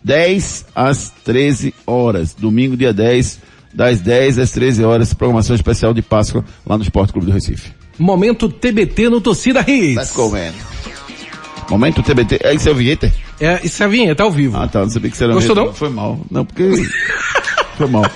[0.06, 2.32] 10 às 13 horas.
[2.32, 3.40] Domingo, dia 10,
[3.74, 7.72] das 10 às 13 horas, programação especial de Páscoa lá no Esporte Clube do Recife.
[7.98, 9.96] Momento TBT no Torcida Hits.
[9.96, 10.52] Let's go, man.
[11.68, 12.38] Momento TBT.
[12.40, 13.12] É isso, é o vinheta?
[13.40, 14.56] É, isso é a vinheta ao vivo.
[14.56, 14.82] Ah, tá.
[14.82, 15.74] Não sabia que você era Gostou não?
[15.74, 16.20] Foi mal.
[16.30, 16.70] Não, porque...
[17.76, 18.08] Foi mal.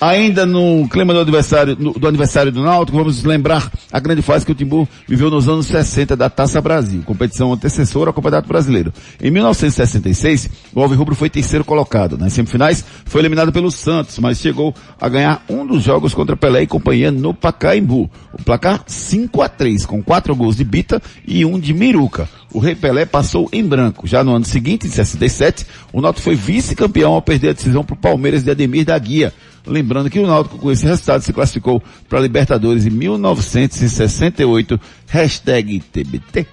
[0.00, 4.46] Ainda no clima do aniversário, no- do aniversário do Náutico, vamos lembrar a grande fase
[4.46, 8.92] que o Timbu viveu nos anos 60 da Taça Brasil, competição antecessora ao Campeonato Brasileiro.
[9.20, 12.16] Em 1966, o Alvirrubro foi terceiro colocado.
[12.16, 16.62] Nas semifinais, foi eliminado pelo Santos, mas chegou a ganhar um dos jogos contra Pelé
[16.62, 18.08] e companhia no Pacaembu.
[18.32, 22.28] O placar 5 a 3 com quatro gols de Bita e um de Miruca.
[22.52, 24.06] O Rei Pelé passou em branco.
[24.06, 27.94] Já no ano seguinte, em 67, o Náutico foi vice-campeão ao perder a decisão para
[27.94, 29.32] o Palmeiras de Ademir da Guia.
[29.66, 35.80] Lembrando que o Náutico com esse resultado se classificou para a Libertadores em 1968, hashtag
[35.80, 36.46] TBT.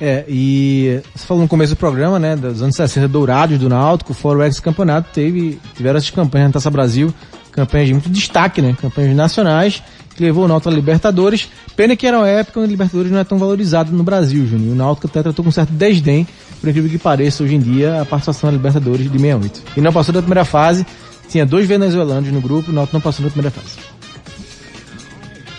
[0.00, 4.14] É, e você falou no começo do programa, né, dos anos 60 dourados do Náutico,
[4.14, 7.12] fora o ex-campeonato, teve, tiveram essas campanhas na Taça Brasil,
[7.60, 9.82] campanhas de muito destaque, né, campanhas nacionais,
[10.16, 11.48] que levou o Náutico à Libertadores.
[11.76, 14.72] Pena que era uma época onde a Libertadores não é tão valorizado no Brasil, Júnior.
[14.72, 16.26] O Náutico até tratou com certo desdém,
[16.60, 19.62] por incrível que pareça, hoje em dia, a participação na Libertadores de 68.
[19.76, 20.86] E não passou da primeira fase,
[21.28, 23.76] tinha dois venezuelanos no grupo, o Náutico não passou da primeira fase.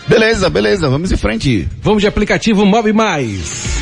[0.08, 1.68] Beleza, beleza, vamos em frente.
[1.80, 3.81] Vamos de aplicativo Mob Mais.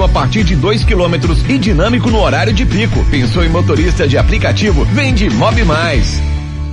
[0.00, 3.04] a partir de 2 quilômetros e dinâmico no horário de pico.
[3.10, 4.84] Pensou em motorista de aplicativo?
[4.86, 6.20] Vem de Mob Mais.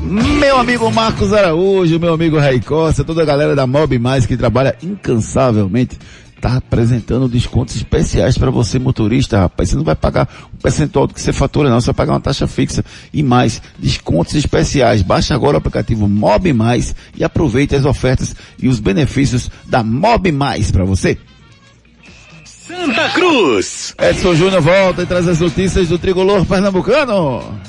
[0.04, 4.38] Meu amigo Marcos Araújo, meu amigo Ray Costa, toda a galera da Mob Mais que
[4.38, 5.98] trabalha incansavelmente,
[6.40, 9.70] tá apresentando descontos especiais para você motorista, rapaz.
[9.70, 12.22] Você não vai pagar um percentual do que você fatura não, você vai pagar uma
[12.22, 15.02] taxa fixa e mais descontos especiais.
[15.02, 20.32] Baixe agora o aplicativo Mob Mais e aproveite as ofertas e os benefícios da Mob
[20.32, 21.18] Mais para você.
[22.80, 23.94] Santa Cruz.
[24.00, 27.60] Edson Júnior volta e traz as notícias do tricolor pernambucano.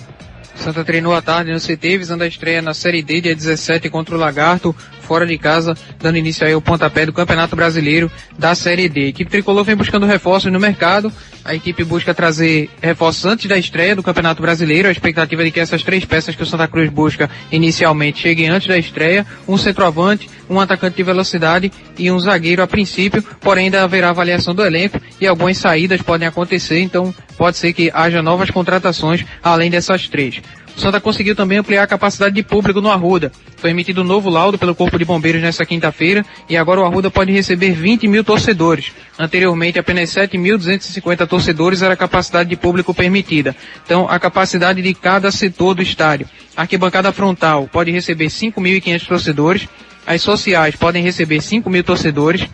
[0.54, 4.14] Santa treinou à tarde no CT, visando a estreia na Série D, dia 17, contra
[4.14, 4.74] o Lagarto,
[5.10, 8.08] fora de casa, dando início aí ao pontapé do Campeonato Brasileiro
[8.38, 9.06] da Série D.
[9.06, 11.12] A equipe tricolor vem buscando reforços no mercado.
[11.44, 14.86] A equipe busca trazer reforços antes da estreia do Campeonato Brasileiro.
[14.86, 18.50] A expectativa é de que essas três peças que o Santa Cruz busca inicialmente cheguem
[18.50, 19.26] antes da estreia.
[19.48, 23.20] Um centroavante, um atacante de velocidade e um zagueiro a princípio.
[23.40, 26.78] Porém, ainda haverá avaliação do elenco e algumas saídas podem acontecer.
[26.78, 30.40] Então, pode ser que haja novas contratações além dessas três.
[30.76, 33.30] Santa conseguiu também ampliar a capacidade de público no Arruda.
[33.56, 37.10] Foi emitido um novo laudo pelo Corpo de Bombeiros nesta quinta-feira e agora o Arruda
[37.10, 38.92] pode receber 20 mil torcedores.
[39.18, 43.54] Anteriormente, apenas 7.250 torcedores era a capacidade de público permitida.
[43.84, 46.26] Então, a capacidade de cada setor do estádio.
[46.56, 49.68] A arquibancada frontal pode receber 5.500 torcedores.
[50.06, 52.48] As sociais podem receber 5 mil torcedores.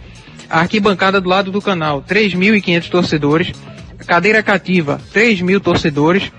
[0.51, 3.53] A arquibancada do lado do canal, 3.500 torcedores.
[4.07, 6.31] Cadeira cativa, 3 mil torcedores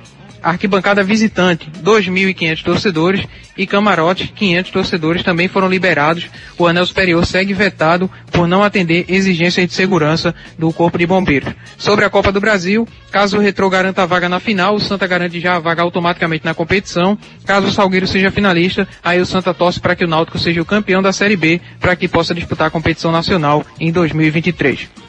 [0.41, 3.27] arquibancada visitante, 2.500 torcedores
[3.57, 6.27] e camarote, 500 torcedores também foram liberados.
[6.57, 11.53] O anel superior segue vetado por não atender exigências de segurança do Corpo de Bombeiros.
[11.77, 15.07] Sobre a Copa do Brasil, caso o Retrô garanta a vaga na final, o Santa
[15.07, 17.17] garante já a vaga automaticamente na competição.
[17.45, 20.65] Caso o Salgueiro seja finalista, aí o Santa torce para que o Náutico seja o
[20.65, 25.06] campeão da Série B, para que possa disputar a competição nacional em 2023.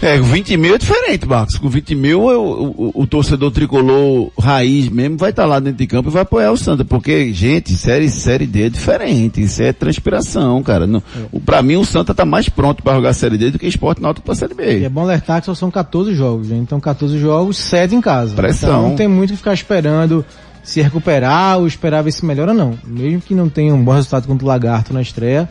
[0.00, 1.58] É, com 20 mil é diferente, Marcos.
[1.58, 5.78] Com 20 mil, eu- o, o- o torcedor tricolor raiz mesmo vai estar lá dentro
[5.78, 6.84] de campo e vai apoiar o Santa.
[6.84, 9.40] Porque, gente, série, série D é diferente.
[9.42, 10.86] Isso é transpiração, cara.
[10.86, 13.66] Não, o, pra mim, o Santa tá mais pronto para jogar série D do que
[13.66, 14.84] o esporte náutico pra série E B.
[14.84, 16.56] é bom alertar que só são 14 jogos, né?
[16.56, 18.34] Então 14 jogos, 7 em casa.
[18.34, 18.68] Pressão.
[18.68, 20.24] Então não tem muito que ficar esperando
[20.62, 22.74] se recuperar ou esperar ver se melhora não.
[22.86, 25.48] Mesmo que não tenha um bom resultado contra o Lagarto na estreia.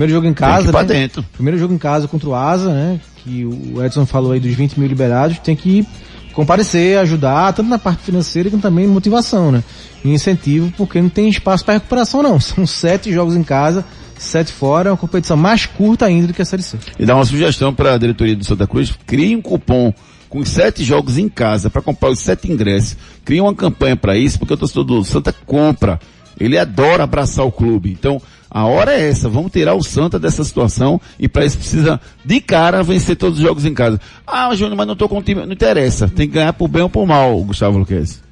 [0.00, 0.86] Primeiro jogo em casa, Tem né?
[0.86, 1.22] dentro.
[1.34, 2.98] Primeiro jogo em casa contra o Asa, né?
[3.16, 5.86] Que o Edson falou aí dos 20 mil liberados, tem que
[6.32, 9.62] comparecer, ajudar, tanto na parte financeira como também motivação, né?
[10.02, 12.40] E incentivo, porque não tem espaço para recuperação não.
[12.40, 13.84] São sete jogos em casa,
[14.16, 16.78] sete fora, é uma competição mais curta ainda do que a Série C.
[16.98, 19.92] E dá uma sugestão para a diretoria do Santa Cruz, crie um cupom
[20.30, 22.96] com sete jogos em casa para comprar os sete ingressos.
[23.22, 26.00] Crie uma campanha para isso, porque o torcedor do Santa compra.
[26.38, 27.90] Ele adora abraçar o clube.
[27.92, 29.28] Então, a hora é essa.
[29.28, 33.44] Vamos tirar o Santa dessa situação e para isso precisa, de cara, vencer todos os
[33.44, 34.00] jogos em casa.
[34.26, 35.44] Ah, Júnior, mas não tô com o time.
[35.46, 36.08] Não interessa.
[36.08, 38.22] Tem que ganhar por bem ou por mal, Gustavo Luquez.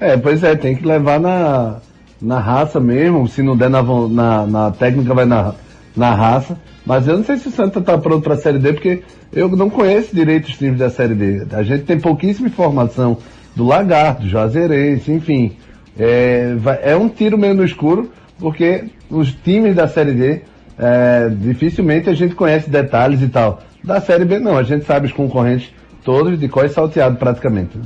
[0.00, 1.76] É, pois é, tem que levar na,
[2.20, 3.26] na raça mesmo.
[3.26, 5.54] Se não der na, na, na técnica, vai na,
[5.96, 6.58] na raça.
[6.86, 9.02] Mas eu não sei se o Santa está pronto para a Série D, porque
[9.32, 11.46] eu não conheço direito os times da Série D.
[11.52, 13.18] A gente tem pouquíssima informação
[13.54, 15.56] do Lagarto, do Juazeirense, enfim.
[15.98, 20.40] É, vai- é um tiro meio no escuro, porque os times da Série D,
[20.78, 23.62] é, dificilmente a gente conhece detalhes e tal.
[23.82, 25.70] Da Série B não, a gente sabe os concorrentes
[26.04, 27.76] todos de qual é salteado praticamente.
[27.76, 27.84] né?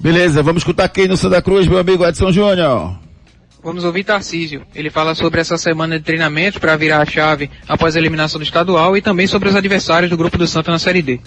[0.00, 2.96] Beleza, vamos escutar quem no Santa Cruz, meu amigo Edson Júnior.
[3.62, 4.62] Vamos ouvir Tarcísio.
[4.74, 8.44] Ele fala sobre essa semana de treinamentos para virar a chave após a eliminação do
[8.44, 11.20] estadual e também sobre os adversários do grupo do Santa na Série D.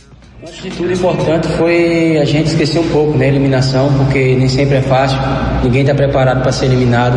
[0.43, 4.77] Acho que tudo importante foi a gente esquecer um pouco, né, eliminação, porque nem sempre
[4.77, 5.19] é fácil,
[5.63, 7.15] ninguém está preparado para ser eliminado,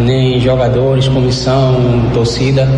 [0.00, 2.68] nem jogadores, comissão, torcida.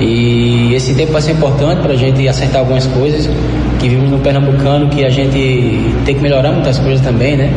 [0.00, 3.30] E esse tempo vai ser importante para a gente acertar algumas coisas
[3.78, 7.48] que vimos no Pernambucano, que a gente tem que melhorar muitas coisas também, né?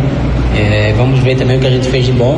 [0.55, 2.37] É, vamos ver também o que a gente fez de bom.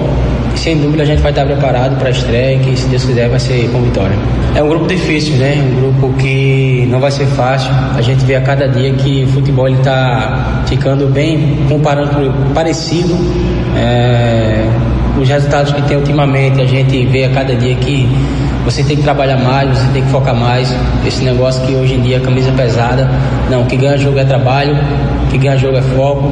[0.55, 3.39] Sem dúvida a gente vai estar preparado para a estreia, que se Deus quiser vai
[3.39, 4.15] ser com vitória.
[4.55, 5.55] É um grupo difícil, né?
[5.55, 7.71] Um grupo que não vai ser fácil.
[7.95, 13.15] A gente vê a cada dia que o futebol está ficando bem, comparando com parecido.
[13.77, 14.65] É,
[15.19, 18.07] os resultados que tem ultimamente, a gente vê a cada dia que
[18.63, 20.73] você tem que trabalhar mais, você tem que focar mais.
[21.05, 23.09] Esse negócio que hoje em dia camisa é pesada.
[23.49, 24.75] Não, o que ganha jogo é trabalho,
[25.25, 26.31] o que ganha jogo é foco.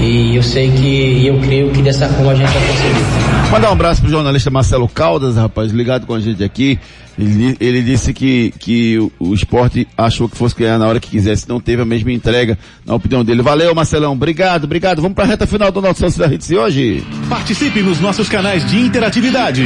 [0.00, 3.50] E eu sei que, e eu creio que dessa forma a gente vai conseguir.
[3.50, 6.78] Mandar um abraço pro jornalista Marcelo Caldas, rapaz, ligado com a gente aqui.
[7.18, 11.10] Ele, ele disse que, que o, o esporte achou que fosse ganhar na hora que
[11.10, 12.56] quisesse, não teve a mesma entrega,
[12.86, 13.42] na opinião dele.
[13.42, 14.12] Valeu, Marcelão.
[14.12, 15.02] Obrigado, obrigado.
[15.02, 17.04] Vamos pra reta final do nosso Santos da Hits de hoje.
[17.28, 19.64] Participe nos nossos canais de interatividade.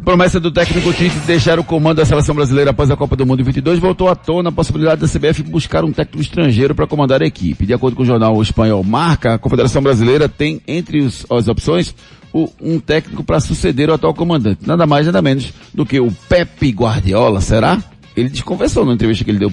[0.09, 3.27] Promessa do técnico Tite de deixar o comando da seleção brasileira após a Copa do
[3.27, 7.21] Mundo 22 voltou à tona a possibilidade da CBF buscar um técnico estrangeiro para comandar
[7.21, 7.67] a equipe.
[7.67, 11.95] De acordo com o jornal espanhol Marca, a Confederação Brasileira tem entre os, as opções
[12.33, 14.67] o- um técnico para suceder o atual comandante.
[14.67, 17.77] Nada mais, nada menos do que o Pepe Guardiola, será?
[18.17, 19.53] Ele desconversou na entrevista que ele deu,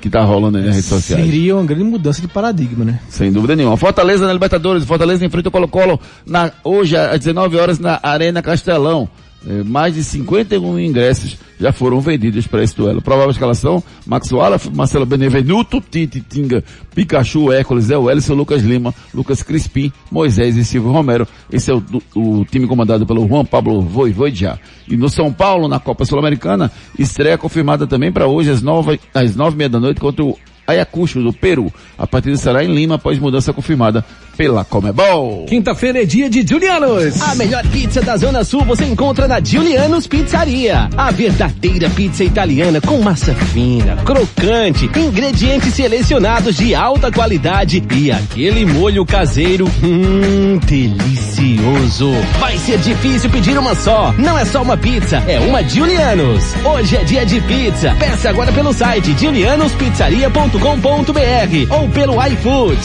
[0.00, 1.24] que tá rolando aí nas redes sociais.
[1.24, 2.98] Seria uma grande mudança de paradigma, né?
[3.08, 3.76] Sem dúvida nenhuma.
[3.76, 4.84] Fortaleza na Libertadores.
[4.84, 9.08] Fortaleza enfrenta o Colo-Colo na, hoje às 19 horas na Arena Castelão.
[9.46, 13.00] Eh, mais de 51 ingressos já foram vendidos para esse duelo.
[13.00, 16.62] Provável escalação, Max Wallace, Marcelo Benevenuto, Tite, Tinga,
[16.94, 21.26] Pikachu, Hércules, Zé Wellison, Lucas Lima, Lucas Crispim, Moisés e Silvio Romero.
[21.52, 21.82] Esse é o,
[22.14, 24.58] o time comandado pelo Juan Pablo Voivodia.
[24.88, 29.36] E no São Paulo, na Copa Sul-Americana, estreia confirmada também para hoje às nove, às
[29.36, 30.36] nove e meia da noite contra o
[30.66, 31.72] Ayacucho, do Peru.
[31.98, 34.04] A partida será em Lima após mudança confirmada
[34.36, 35.44] pela Comebol.
[35.46, 37.20] Quinta-feira é dia de Julianos.
[37.22, 40.88] A melhor pizza da Zona Sul você encontra na Giuliano's Pizzaria.
[40.96, 48.64] A verdadeira pizza italiana com massa fina, crocante, ingredientes selecionados de alta qualidade e aquele
[48.64, 52.10] molho caseiro, hum, delicioso.
[52.38, 54.12] Vai ser difícil pedir uma só.
[54.18, 56.54] Não é só uma pizza, é uma Giuliano's.
[56.64, 57.94] Hoje é dia de pizza.
[57.98, 62.78] Peça agora pelo site giulianospizzaria.com.br ou pelo iFood.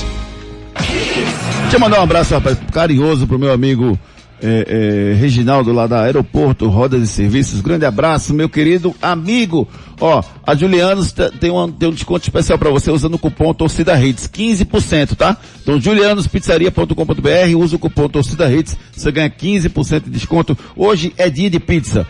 [1.62, 3.98] Deixa eu mandar um abraço, rapaz, carinhoso pro meu amigo
[4.42, 7.60] é, é, Reginaldo lá da Aeroporto Roda de Serviços.
[7.60, 9.68] Grande abraço, meu querido amigo.
[10.00, 13.54] Ó, a Julianos te- tem um, tem um desconto especial para você usando o cupom
[13.54, 15.36] Torcida Hits, 15%, tá?
[15.62, 20.58] Então, julianospizzaria.com.br, usa o cupom Torcida Hits, você ganha 15% de desconto.
[20.76, 22.06] Hoje é dia de pizza,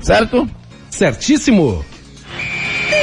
[0.00, 0.48] certo?
[0.90, 1.82] Certíssimo.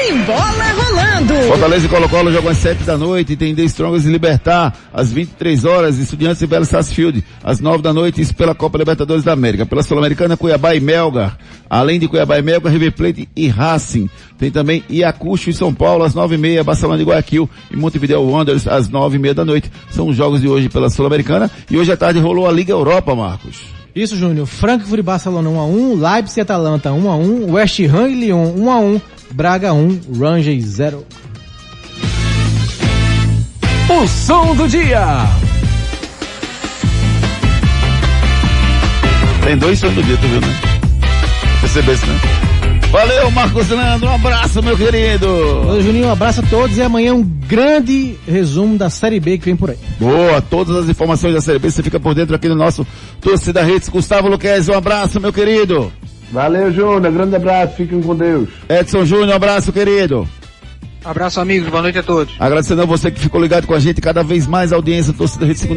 [0.08, 1.34] Tem bola rolando.
[1.50, 5.66] Fortaleza e Colo-Colo jogam às 7 da noite, tem The Strongers e Libertar, às 23
[5.66, 9.66] horas, Estudiantes e Belo Sarsfield, às 9 da noite, isso pela Copa Libertadores da América.
[9.66, 11.38] Pela Sul-Americana, Cuiabá e Melgar.
[11.70, 14.10] Além de Cuiabá e Melgar, River Plate e Racing.
[14.38, 18.22] Tem também Iacucho e São Paulo, às 9 e meia, Barcelona e Guayaquil e Montevideo
[18.22, 19.70] Wanderers, às 9 e meia da noite.
[19.90, 21.52] São os jogos de hoje pela Sul-Americana.
[21.70, 23.58] E hoje à tarde rolou a Liga Europa, Marcos.
[23.94, 24.46] Isso, Júnior.
[24.46, 29.02] Frankfurt e Barcelona 1x1, Leipzig e Atalanta 1x1, West Ham e Lyon 1x1,
[29.32, 31.06] Braga 1, Rangers 0.
[33.90, 35.26] O som do dia.
[39.44, 40.60] Tem dois sons do dia, tu viu, né?
[41.62, 42.20] Percebesse, né?
[42.92, 44.10] Valeu, Marcos Leandro.
[44.10, 45.28] Um abraço, meu querido.
[45.28, 49.46] Ô, Juninho, um abraço a todos e amanhã um grande resumo da Série B que
[49.46, 49.78] vem por aí.
[50.00, 52.86] Boa, todas as informações da Série B você fica por dentro aqui no nosso
[53.22, 53.88] Torcida Redes.
[53.88, 55.92] Gustavo Luquez, um abraço, meu querido.
[56.32, 57.12] Valeu, Júnior.
[57.12, 57.76] Grande abraço.
[57.76, 58.50] Fiquem com Deus.
[58.70, 60.28] Edson Júnior, um abraço, querido.
[61.04, 61.70] Abraço, amigos.
[61.70, 62.34] Boa noite a todos.
[62.38, 65.60] Agradecendo a você que ficou ligado com a gente cada vez mais audiência Torcida Rede
[65.60, 65.76] Segunda.